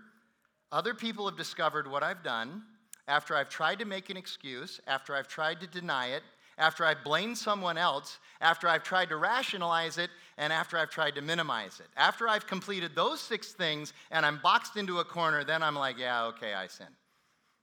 [0.70, 2.62] other people have discovered what I've done,
[3.08, 6.22] after I've tried to make an excuse, after I've tried to deny it,
[6.58, 11.14] after I've blamed someone else, after I've tried to rationalize it, and after I've tried
[11.14, 11.86] to minimize it.
[11.96, 15.98] After I've completed those six things and I'm boxed into a corner, then I'm like,
[15.98, 16.86] yeah, okay, I sin.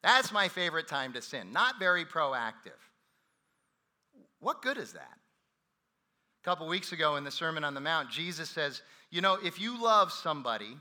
[0.05, 1.51] That's my favorite time to sin.
[1.51, 2.77] Not very proactive.
[4.39, 5.17] What good is that?
[6.43, 9.59] A couple weeks ago in the Sermon on the Mount, Jesus says, you know, if
[9.59, 10.77] you love somebody,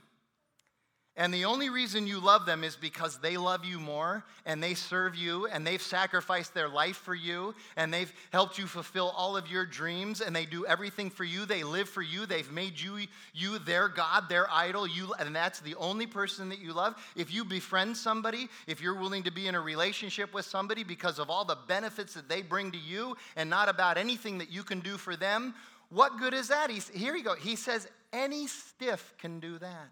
[1.17, 4.75] and the only reason you love them is because they love you more and they
[4.75, 9.37] serve you and they've sacrificed their life for you and they've helped you fulfill all
[9.37, 11.47] of your dreams and they do everything for you.
[11.47, 12.27] They live for you.
[12.27, 12.99] They've made you,
[13.33, 16.97] you their God, their idol, you, and that's the only person that you love.
[17.15, 21.21] If you befriend somebody, if you're willing to be in a relationship with somebody because
[21.21, 24.65] of all the benefits that they bring to you and not about anything that you
[24.65, 25.55] can do for them,
[25.91, 26.71] what good is that?
[26.71, 27.37] He's, here you go.
[27.37, 29.91] He says, any stiff can do that.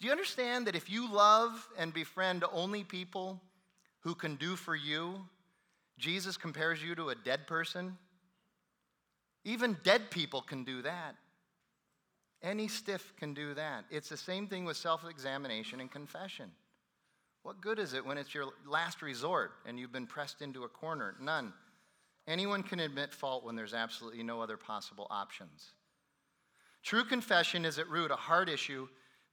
[0.00, 3.40] Do you understand that if you love and befriend only people
[4.00, 5.24] who can do for you,
[5.98, 7.98] Jesus compares you to a dead person?
[9.44, 11.16] Even dead people can do that.
[12.42, 13.84] Any stiff can do that.
[13.90, 16.52] It's the same thing with self examination and confession.
[17.42, 20.68] What good is it when it's your last resort and you've been pressed into a
[20.68, 21.16] corner?
[21.20, 21.52] None.
[22.28, 25.72] Anyone can admit fault when there's absolutely no other possible options.
[26.82, 28.86] True confession is at root a heart issue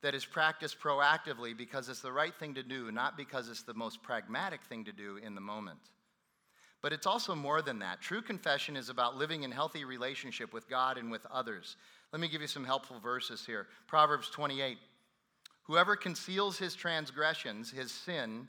[0.05, 3.73] that is practiced proactively because it's the right thing to do, not because it's the
[3.73, 5.79] most pragmatic thing to do in the moment.
[6.83, 8.01] But it's also more than that.
[8.01, 11.75] True confession is about living in healthy relationship with God and with others.
[12.13, 13.65] Let me give you some helpful verses here.
[13.87, 14.77] Proverbs 28.
[15.63, 18.47] Whoever conceals his transgressions, his sin,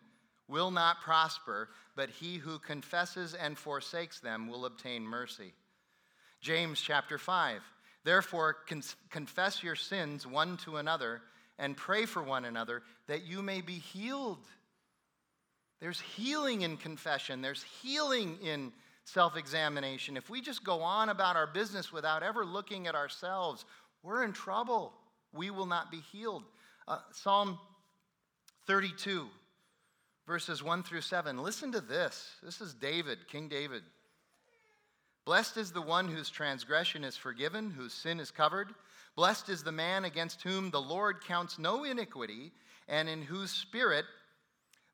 [0.48, 5.54] will not prosper, but he who confesses and forsakes them will obtain mercy.
[6.42, 7.62] James chapter 5.
[8.04, 11.22] Therefore, con- confess your sins one to another
[11.58, 14.44] and pray for one another that you may be healed.
[15.80, 18.72] There's healing in confession, there's healing in
[19.04, 20.16] self examination.
[20.16, 23.64] If we just go on about our business without ever looking at ourselves,
[24.02, 24.92] we're in trouble.
[25.32, 26.44] We will not be healed.
[26.88, 27.58] Uh, Psalm
[28.66, 29.26] 32,
[30.26, 31.42] verses 1 through 7.
[31.42, 32.30] Listen to this.
[32.42, 33.82] This is David, King David.
[35.24, 38.68] Blessed is the one whose transgression is forgiven, whose sin is covered.
[39.16, 42.52] Blessed is the man against whom the Lord counts no iniquity,
[42.86, 44.04] and in whose spirit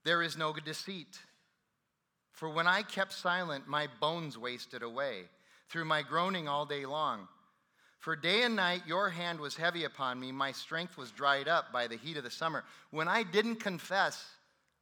[0.04, 1.18] there is no deceit.
[2.30, 5.24] For when I kept silent, my bones wasted away
[5.68, 7.26] through my groaning all day long.
[7.98, 11.72] For day and night your hand was heavy upon me, my strength was dried up
[11.72, 12.64] by the heat of the summer.
[12.90, 14.24] When I didn't confess,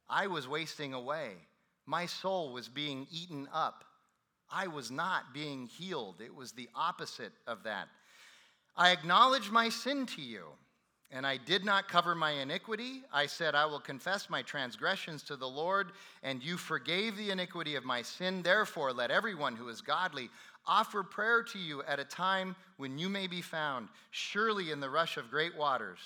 [0.09, 1.33] I was wasting away.
[1.85, 3.85] My soul was being eaten up.
[4.51, 6.19] I was not being healed.
[6.19, 7.87] It was the opposite of that.
[8.75, 10.45] I acknowledge my sin to you,
[11.11, 13.03] and I did not cover my iniquity.
[13.11, 15.91] I said, I will confess my transgressions to the Lord,
[16.23, 18.41] and you forgave the iniquity of my sin.
[18.41, 20.29] Therefore, let everyone who is godly
[20.65, 23.89] offer prayer to you at a time when you may be found.
[24.11, 25.99] Surely in the rush of great waters,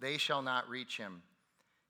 [0.00, 1.22] they shall not reach him.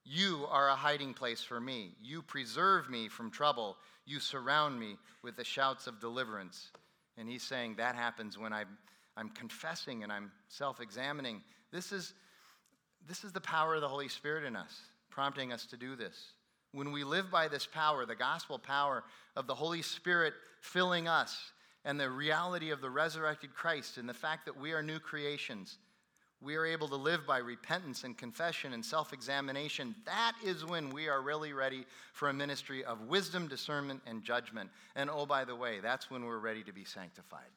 [0.05, 1.97] You are a hiding place for me.
[2.01, 3.77] You preserve me from trouble.
[4.07, 6.71] You surround me with the shouts of deliverance.
[7.19, 8.69] And he's saying that happens when I'm
[9.17, 11.43] I'm confessing and I'm self examining.
[11.73, 12.15] This is,
[13.09, 16.33] this is the power of the Holy Spirit in us, prompting us to do this.
[16.73, 19.03] when we live by this power, the gospel power
[19.35, 21.53] of the Holy Spirit filling us,
[21.85, 25.79] and the reality of the resurrected Christ, and the fact that we are new creations,
[26.43, 29.95] we are able to live by repentance and confession and self examination.
[30.05, 34.69] That is when we are really ready for a ministry of wisdom, discernment, and judgment.
[34.97, 37.51] And oh, by the way, that's when we're ready to be sanctified.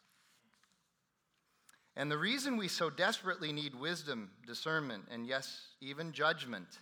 [1.99, 6.79] And the reason we so desperately need wisdom, discernment, and yes, even judgment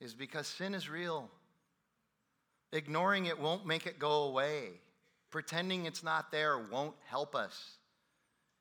[0.00, 1.30] is because sin is real.
[2.72, 4.70] Ignoring it won't make it go away.
[5.30, 7.76] Pretending it's not there won't help us.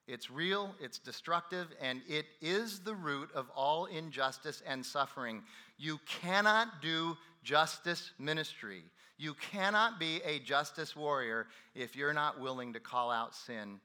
[0.07, 5.41] It's real, it's destructive, and it is the root of all injustice and suffering.
[5.79, 8.83] You cannot do justice ministry.
[9.17, 13.79] You cannot be a justice warrior if you're not willing to call out sin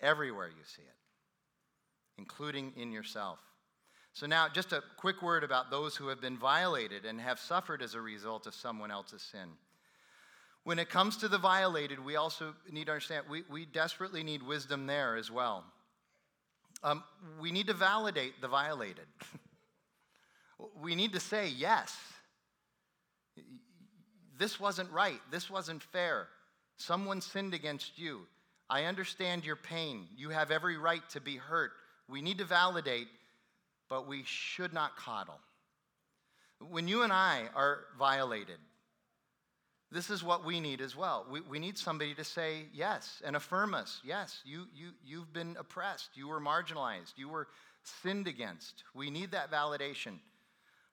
[0.00, 0.99] everywhere you see it,
[2.20, 3.38] including in yourself.
[4.12, 7.80] So, now just a quick word about those who have been violated and have suffered
[7.80, 9.48] as a result of someone else's sin.
[10.64, 14.42] When it comes to the violated, we also need to understand we, we desperately need
[14.42, 15.64] wisdom there as well.
[16.82, 17.02] Um,
[17.40, 19.06] we need to validate the violated.
[20.82, 21.96] we need to say, yes,
[24.38, 26.28] this wasn't right, this wasn't fair.
[26.76, 28.26] Someone sinned against you.
[28.68, 30.06] I understand your pain.
[30.16, 31.72] You have every right to be hurt.
[32.10, 33.08] We need to validate
[33.90, 35.40] but we should not coddle.
[36.70, 38.58] When you and I are violated,
[39.90, 41.26] this is what we need as well.
[41.28, 44.00] We, we need somebody to say yes and affirm us.
[44.04, 46.10] Yes, you, you, you've been oppressed.
[46.14, 47.14] You were marginalized.
[47.16, 47.48] You were
[48.02, 48.84] sinned against.
[48.94, 50.20] We need that validation.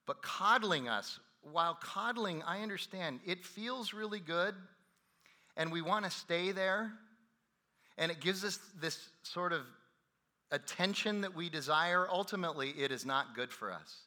[0.04, 4.54] But coddling us, while coddling, I understand, it feels really good
[5.56, 6.92] and we want to stay there.
[7.96, 9.62] And it gives us this sort of
[10.50, 14.00] attention that we desire, ultimately it is not good for us.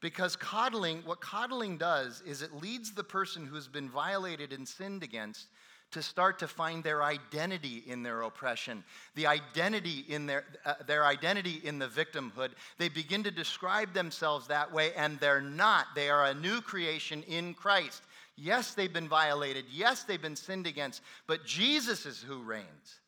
[0.00, 5.02] Because coddling, what coddling does is it leads the person who's been violated and sinned
[5.02, 5.48] against
[5.90, 8.84] to start to find their identity in their oppression,
[9.16, 12.50] the identity in their, uh, their identity in the victimhood.
[12.78, 15.86] They begin to describe themselves that way, and they're not.
[15.94, 18.02] They are a new creation in Christ.
[18.36, 19.64] Yes, they've been violated.
[19.70, 23.00] Yes, they've been sinned against, but Jesus is who reigns.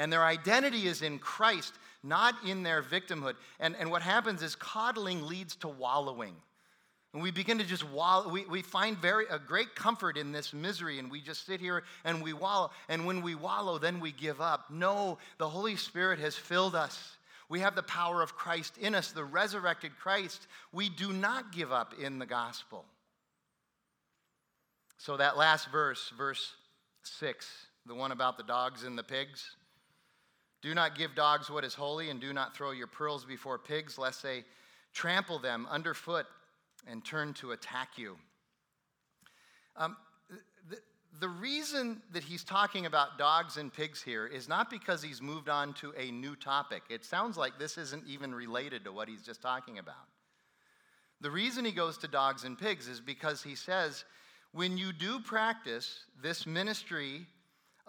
[0.00, 3.34] And their identity is in Christ, not in their victimhood.
[3.60, 6.34] And, and what happens is coddling leads to wallowing.
[7.12, 8.30] And we begin to just wallow.
[8.30, 11.82] We, we find very, a great comfort in this misery, and we just sit here
[12.02, 12.70] and we wallow.
[12.88, 14.70] And when we wallow, then we give up.
[14.70, 17.18] No, the Holy Spirit has filled us.
[17.50, 20.46] We have the power of Christ in us, the resurrected Christ.
[20.72, 22.86] We do not give up in the gospel.
[24.96, 26.54] So, that last verse, verse
[27.02, 27.46] 6,
[27.84, 29.56] the one about the dogs and the pigs,
[30.62, 33.98] do not give dogs what is holy, and do not throw your pearls before pigs,
[33.98, 34.44] lest they
[34.92, 36.26] trample them underfoot
[36.86, 38.16] and turn to attack you.
[39.76, 39.96] Um,
[40.68, 40.78] the,
[41.18, 45.48] the reason that he's talking about dogs and pigs here is not because he's moved
[45.48, 46.82] on to a new topic.
[46.90, 49.94] It sounds like this isn't even related to what he's just talking about.
[51.20, 54.04] The reason he goes to dogs and pigs is because he says,
[54.52, 57.26] when you do practice this ministry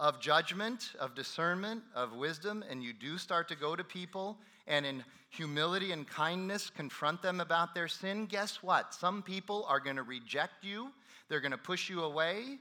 [0.01, 4.35] of judgment, of discernment, of wisdom, and you do start to go to people
[4.65, 8.95] and in humility and kindness confront them about their sin, guess what?
[8.95, 10.91] Some people are going to reject you,
[11.29, 12.57] they're going to push you away.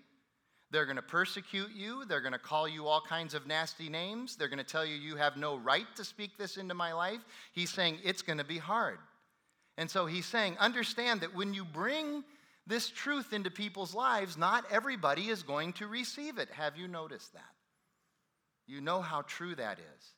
[0.73, 2.05] They're going to persecute you.
[2.05, 4.37] They're going to call you all kinds of nasty names.
[4.37, 7.19] They're going to tell you you have no right to speak this into my life.
[7.53, 8.99] He's saying it's going to be hard.
[9.77, 12.23] And so he's saying, understand that when you bring
[12.71, 16.49] this truth into people's lives, not everybody is going to receive it.
[16.53, 17.43] Have you noticed that?
[18.67, 20.15] You know how true that is.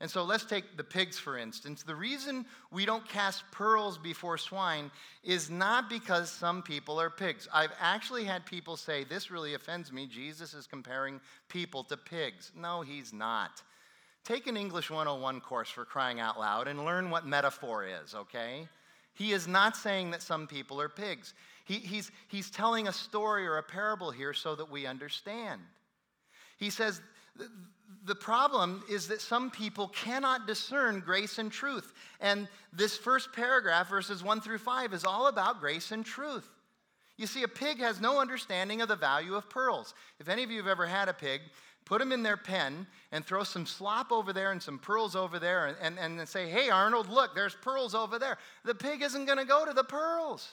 [0.00, 1.82] And so let's take the pigs, for instance.
[1.82, 4.92] The reason we don't cast pearls before swine
[5.24, 7.48] is not because some people are pigs.
[7.52, 10.06] I've actually had people say, This really offends me.
[10.06, 12.52] Jesus is comparing people to pigs.
[12.56, 13.62] No, he's not.
[14.24, 18.68] Take an English 101 course for crying out loud and learn what metaphor is, okay?
[19.14, 21.34] He is not saying that some people are pigs.
[21.68, 25.60] He, he's, he's telling a story or a parable here so that we understand.
[26.56, 27.02] He says,
[28.06, 31.92] the problem is that some people cannot discern grace and truth.
[32.20, 36.48] And this first paragraph, verses 1 through 5, is all about grace and truth.
[37.18, 39.92] You see, a pig has no understanding of the value of pearls.
[40.18, 41.42] If any of you have ever had a pig,
[41.84, 45.38] put them in their pen and throw some slop over there and some pearls over
[45.38, 48.38] there and, and, and say, hey, Arnold, look, there's pearls over there.
[48.64, 50.48] The pig isn't going to go to the pearls.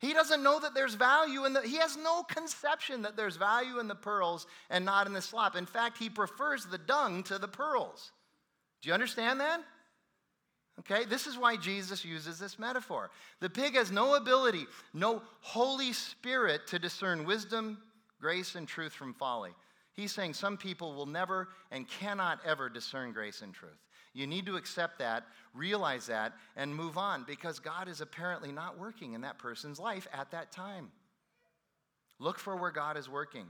[0.00, 3.78] He doesn't know that there's value in the, he has no conception that there's value
[3.78, 5.56] in the pearls and not in the slop.
[5.56, 8.12] In fact, he prefers the dung to the pearls.
[8.82, 9.62] Do you understand that?
[10.80, 13.10] Okay, this is why Jesus uses this metaphor.
[13.40, 17.78] The pig has no ability, no Holy Spirit to discern wisdom,
[18.20, 19.52] grace, and truth from folly.
[19.94, 23.70] He's saying some people will never and cannot ever discern grace and truth.
[24.14, 28.78] You need to accept that, realize that, and move on because God is apparently not
[28.78, 30.92] working in that person's life at that time.
[32.20, 33.46] Look for where God is working.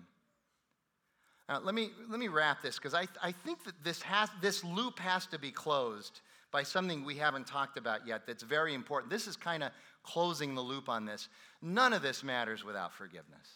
[1.49, 4.65] Now, let me, let me wrap this because I, I think that this, has, this
[4.65, 9.11] loop has to be closed by something we haven't talked about yet that's very important.
[9.11, 9.71] This is kind of
[10.03, 11.29] closing the loop on this.
[11.61, 13.49] None of this matters without forgiveness.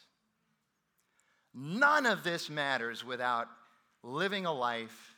[1.54, 3.48] None of this matters without
[4.02, 5.14] living a life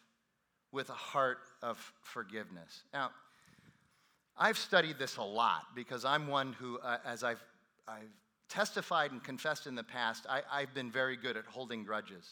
[0.73, 2.83] with a heart of forgiveness.
[2.93, 3.11] Now,
[4.37, 7.43] I've studied this a lot because I'm one who, uh, as I've,
[7.87, 8.09] I've
[8.49, 12.27] testified and confessed in the past, I, I've been very good at holding grudges.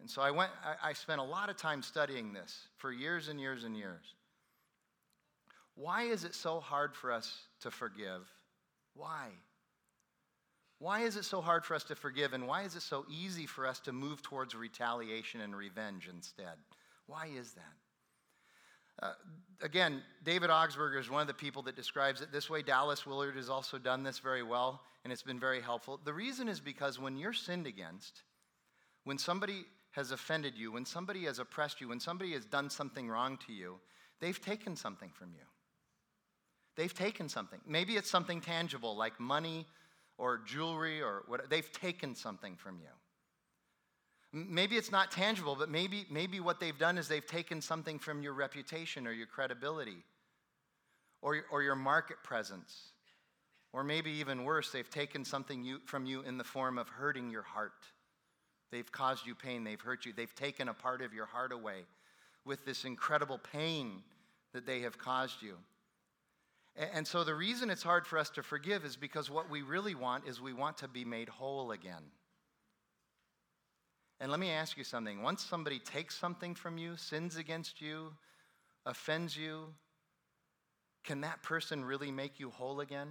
[0.00, 3.28] And so I went, I, I spent a lot of time studying this for years
[3.28, 4.14] and years and years.
[5.74, 8.22] Why is it so hard for us to forgive?
[8.94, 9.28] Why?
[10.78, 13.46] Why is it so hard for us to forgive, and why is it so easy
[13.46, 16.56] for us to move towards retaliation and revenge instead?
[17.06, 19.06] Why is that?
[19.06, 19.12] Uh,
[19.62, 22.62] again, David Augsburger is one of the people that describes it this way.
[22.62, 26.00] Dallas Willard has also done this very well, and it's been very helpful.
[26.04, 28.22] The reason is because when you're sinned against,
[29.04, 33.08] when somebody has offended you, when somebody has oppressed you, when somebody has done something
[33.08, 33.76] wrong to you,
[34.20, 35.44] they've taken something from you.
[36.76, 37.60] They've taken something.
[37.66, 39.66] Maybe it's something tangible like money
[40.18, 41.48] or jewelry or what.
[41.48, 42.88] They've taken something from you.
[44.36, 48.22] Maybe it's not tangible, but maybe, maybe what they've done is they've taken something from
[48.22, 50.04] your reputation or your credibility
[51.22, 52.92] or, or your market presence.
[53.72, 57.30] Or maybe even worse, they've taken something you, from you in the form of hurting
[57.30, 57.86] your heart.
[58.70, 61.86] They've caused you pain, they've hurt you, they've taken a part of your heart away
[62.44, 64.02] with this incredible pain
[64.52, 65.56] that they have caused you.
[66.92, 69.94] And so the reason it's hard for us to forgive is because what we really
[69.94, 72.02] want is we want to be made whole again.
[74.20, 75.22] And let me ask you something.
[75.22, 78.12] Once somebody takes something from you, sins against you,
[78.86, 79.74] offends you,
[81.04, 83.08] can that person really make you whole again?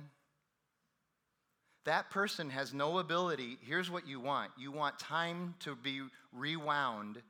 [1.86, 3.58] That person has no ability.
[3.62, 6.02] Here's what you want you want time to be
[6.34, 7.22] rewound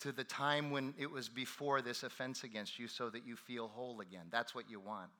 [0.00, 3.68] to the time when it was before this offense against you so that you feel
[3.68, 4.26] whole again.
[4.30, 5.10] That's what you want.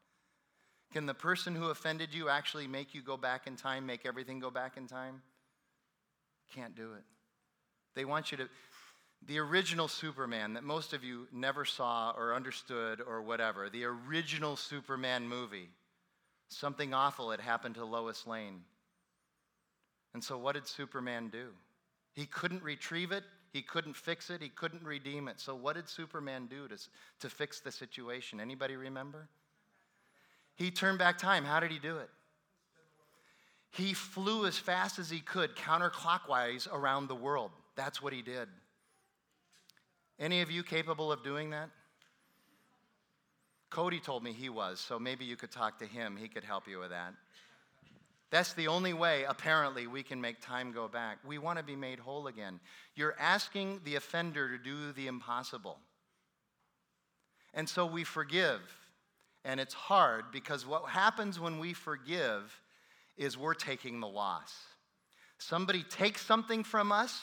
[0.93, 4.41] Can the person who offended you actually make you go back in time, make everything
[4.41, 5.23] go back in time?
[6.55, 7.05] Can't do it.
[7.95, 8.49] They want you to.
[9.27, 14.55] The original Superman that most of you never saw or understood or whatever, the original
[14.55, 15.71] Superman movie,
[16.49, 18.61] something awful had happened to Lois Lane.
[20.13, 21.49] And so, what did Superman do?
[22.13, 25.41] He couldn't retrieve it, he couldn't fix it, he couldn't redeem it.
[25.41, 26.77] So, what did Superman do to,
[27.21, 28.41] to fix the situation?
[28.41, 29.29] Anybody remember?
[30.55, 31.45] He turned back time.
[31.45, 32.11] How did he do it?
[33.71, 37.51] He flew as fast as he could counterclockwise around the world.
[37.77, 38.49] That's what he did.
[40.19, 41.71] Any of you capable of doing that?
[43.71, 46.17] Cody told me he was, so maybe you could talk to him.
[46.17, 47.15] He could help you with that.
[48.31, 51.19] That's the only way, apparently, we can make time go back.
[51.25, 52.61] We want to be made whole again.
[52.95, 55.79] You're asking the offender to do the impossible.
[57.53, 58.61] And so we forgive.
[59.45, 62.61] And it's hard because what happens when we forgive
[63.17, 64.53] is we're taking the loss.
[65.39, 67.21] Somebody takes something from us,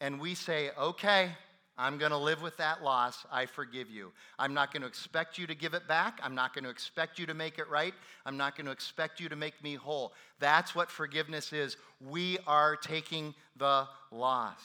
[0.00, 1.30] and we say, okay,
[1.78, 3.24] I'm going to live with that loss.
[3.32, 4.12] I forgive you.
[4.38, 6.20] I'm not going to expect you to give it back.
[6.22, 7.94] I'm not going to expect you to make it right.
[8.26, 10.12] I'm not going to expect you to make me whole.
[10.40, 11.76] That's what forgiveness is.
[12.00, 14.60] We are taking the loss.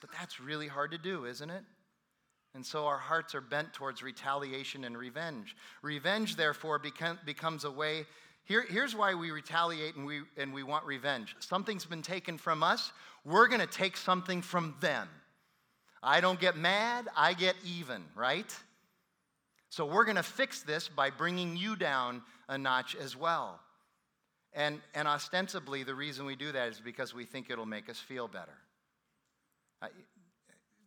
[0.00, 1.64] But that's really hard to do, isn't it?
[2.54, 5.56] And so our hearts are bent towards retaliation and revenge.
[5.82, 6.80] Revenge, therefore,
[7.24, 8.06] becomes a way.
[8.48, 11.36] Here, here's why we retaliate and we, and we want revenge.
[11.38, 12.92] Something's been taken from us,
[13.22, 15.06] we're to take something from them.
[16.02, 18.56] I don't get mad, I get even, right?
[19.68, 23.60] So we're to fix this by bringing you down a notch as well.
[24.54, 27.98] And, and ostensibly, the reason we do that is because we think it'll make us
[27.98, 28.56] feel better.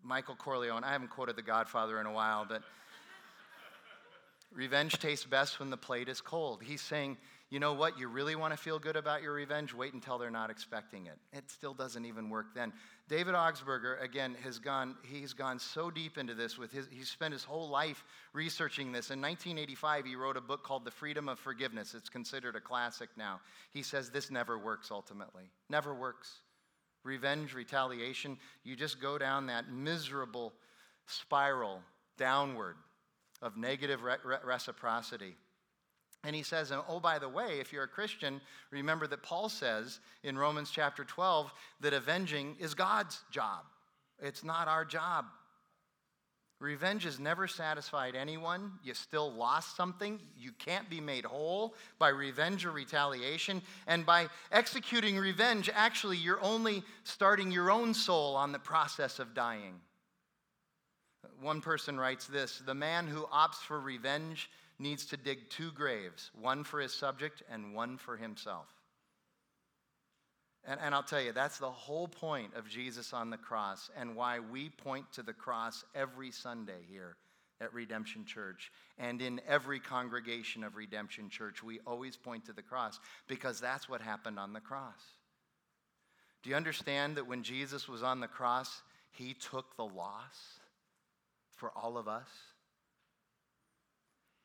[0.02, 2.64] Michael Corleone, I haven't quoted The Godfather in a while, but
[4.52, 6.64] revenge tastes best when the plate is cold.
[6.64, 7.18] He's saying,
[7.52, 9.74] you know what, you really want to feel good about your revenge?
[9.74, 11.20] Wait until they're not expecting it.
[11.32, 12.74] It still doesn't even work then.
[13.08, 17.34] David Augsburger, again, has gone, he's gone so deep into this with his, he's spent
[17.34, 19.12] his whole life researching this.
[19.12, 21.94] In 1985, he wrote a book called The Freedom of Forgiveness.
[21.94, 23.42] It's considered a classic now.
[23.72, 25.52] He says this never works ultimately.
[25.70, 26.40] Never works
[27.04, 30.54] revenge, retaliation, you just go down that miserable
[31.08, 31.82] spiral
[32.18, 32.76] downward.
[33.44, 35.36] of negative re- re- reciprocity.
[36.24, 40.00] And he says, oh, by the way, if you're a Christian, remember that Paul says
[40.24, 43.66] in Romans chapter 12 that avenging is God's job.
[44.22, 45.26] It's not our job.
[46.60, 48.74] Revenge has never satisfied anyone.
[48.84, 50.20] You still lost something.
[50.38, 53.64] You can't be made whole by revenge or retaliation.
[53.88, 59.34] And by executing revenge, actually, you're only starting your own soul on the process of
[59.34, 59.74] dying.
[61.42, 64.48] One person writes this The man who opts for revenge
[64.82, 68.68] needs to dig two graves, one for his subject and one for himself.
[70.66, 74.16] And, and I'll tell you, that's the whole point of Jesus on the cross and
[74.16, 77.16] why we point to the cross every Sunday here
[77.60, 78.72] at Redemption Church.
[78.98, 83.90] And in every congregation of Redemption Church, we always point to the cross because that's
[83.90, 85.02] what happened on the cross.
[86.44, 90.60] Do you understand that when Jesus was on the cross, he took the loss
[91.56, 92.30] for all of us?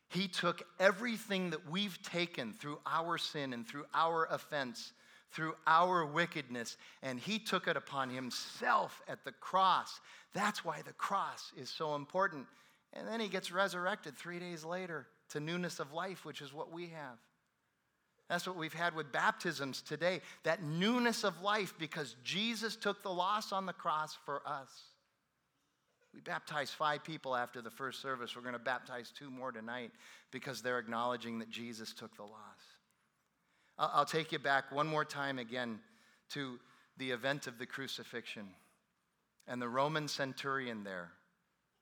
[0.09, 4.93] He took everything that we've taken through our sin and through our offense
[5.33, 10.01] through our wickedness, and he took it upon himself at the cross.
[10.33, 12.47] That's why the cross is so important.
[12.93, 16.73] And then he gets resurrected three days later to newness of life, which is what
[16.73, 17.19] we have.
[18.29, 23.13] That's what we've had with baptisms today that newness of life because Jesus took the
[23.13, 24.71] loss on the cross for us.
[26.17, 28.35] We baptized five people after the first service.
[28.35, 29.93] We're going to baptize two more tonight
[30.31, 32.33] because they're acknowledging that Jesus took the loss.
[33.79, 35.79] I'll take you back one more time again
[36.31, 36.59] to
[36.97, 38.49] the event of the crucifixion
[39.47, 41.11] and the Roman centurion there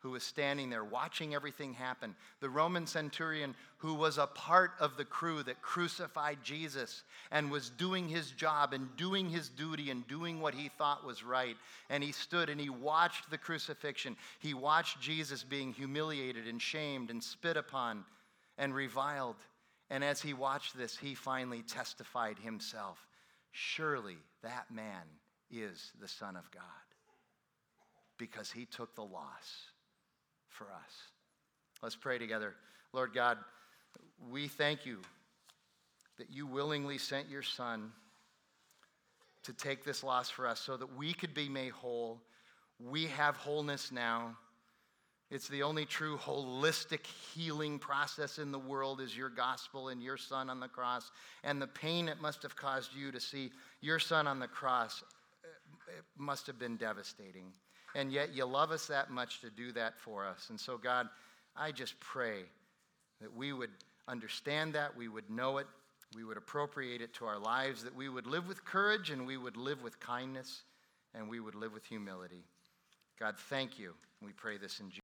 [0.05, 2.14] who was standing there watching everything happen.
[2.40, 7.70] The Roman centurion who was a part of the crew that crucified Jesus and was
[7.70, 11.57] doing his job and doing his duty and doing what he thought was right.
[11.88, 14.14] And he stood and he watched the crucifixion.
[14.40, 18.05] He watched Jesus being humiliated and shamed and spit upon
[18.59, 19.36] and reviled.
[19.88, 23.07] And as he watched this, he finally testified himself
[23.52, 25.05] Surely that man
[25.50, 26.62] is the Son of God
[28.18, 29.70] because he took the loss
[30.55, 30.92] for us.
[31.82, 32.55] Let's pray together.
[32.92, 33.38] Lord God,
[34.30, 35.00] we thank you
[36.18, 37.92] that you willingly sent your Son
[39.42, 42.20] to take this loss for us so that we could be made whole.
[42.78, 44.36] We have wholeness now.
[45.30, 50.16] It's the only true holistic healing process in the world is your gospel and your
[50.16, 51.11] son on the cross.
[51.42, 53.50] And the pain it must have caused you to see
[53.80, 55.02] your son on the cross
[55.88, 57.52] it must have been devastating.
[57.95, 60.51] And yet you love us that much to do that for us.
[60.51, 61.09] And so, God,
[61.57, 62.42] I just pray
[63.20, 63.70] that we would
[64.09, 65.66] understand that, we would know it,
[66.14, 69.36] we would appropriate it to our lives, that we would live with courage and we
[69.36, 70.62] would live with kindness
[71.14, 72.45] and we would live with humility.
[73.18, 73.95] God, thank you.
[74.22, 74.92] We pray this in Jesus'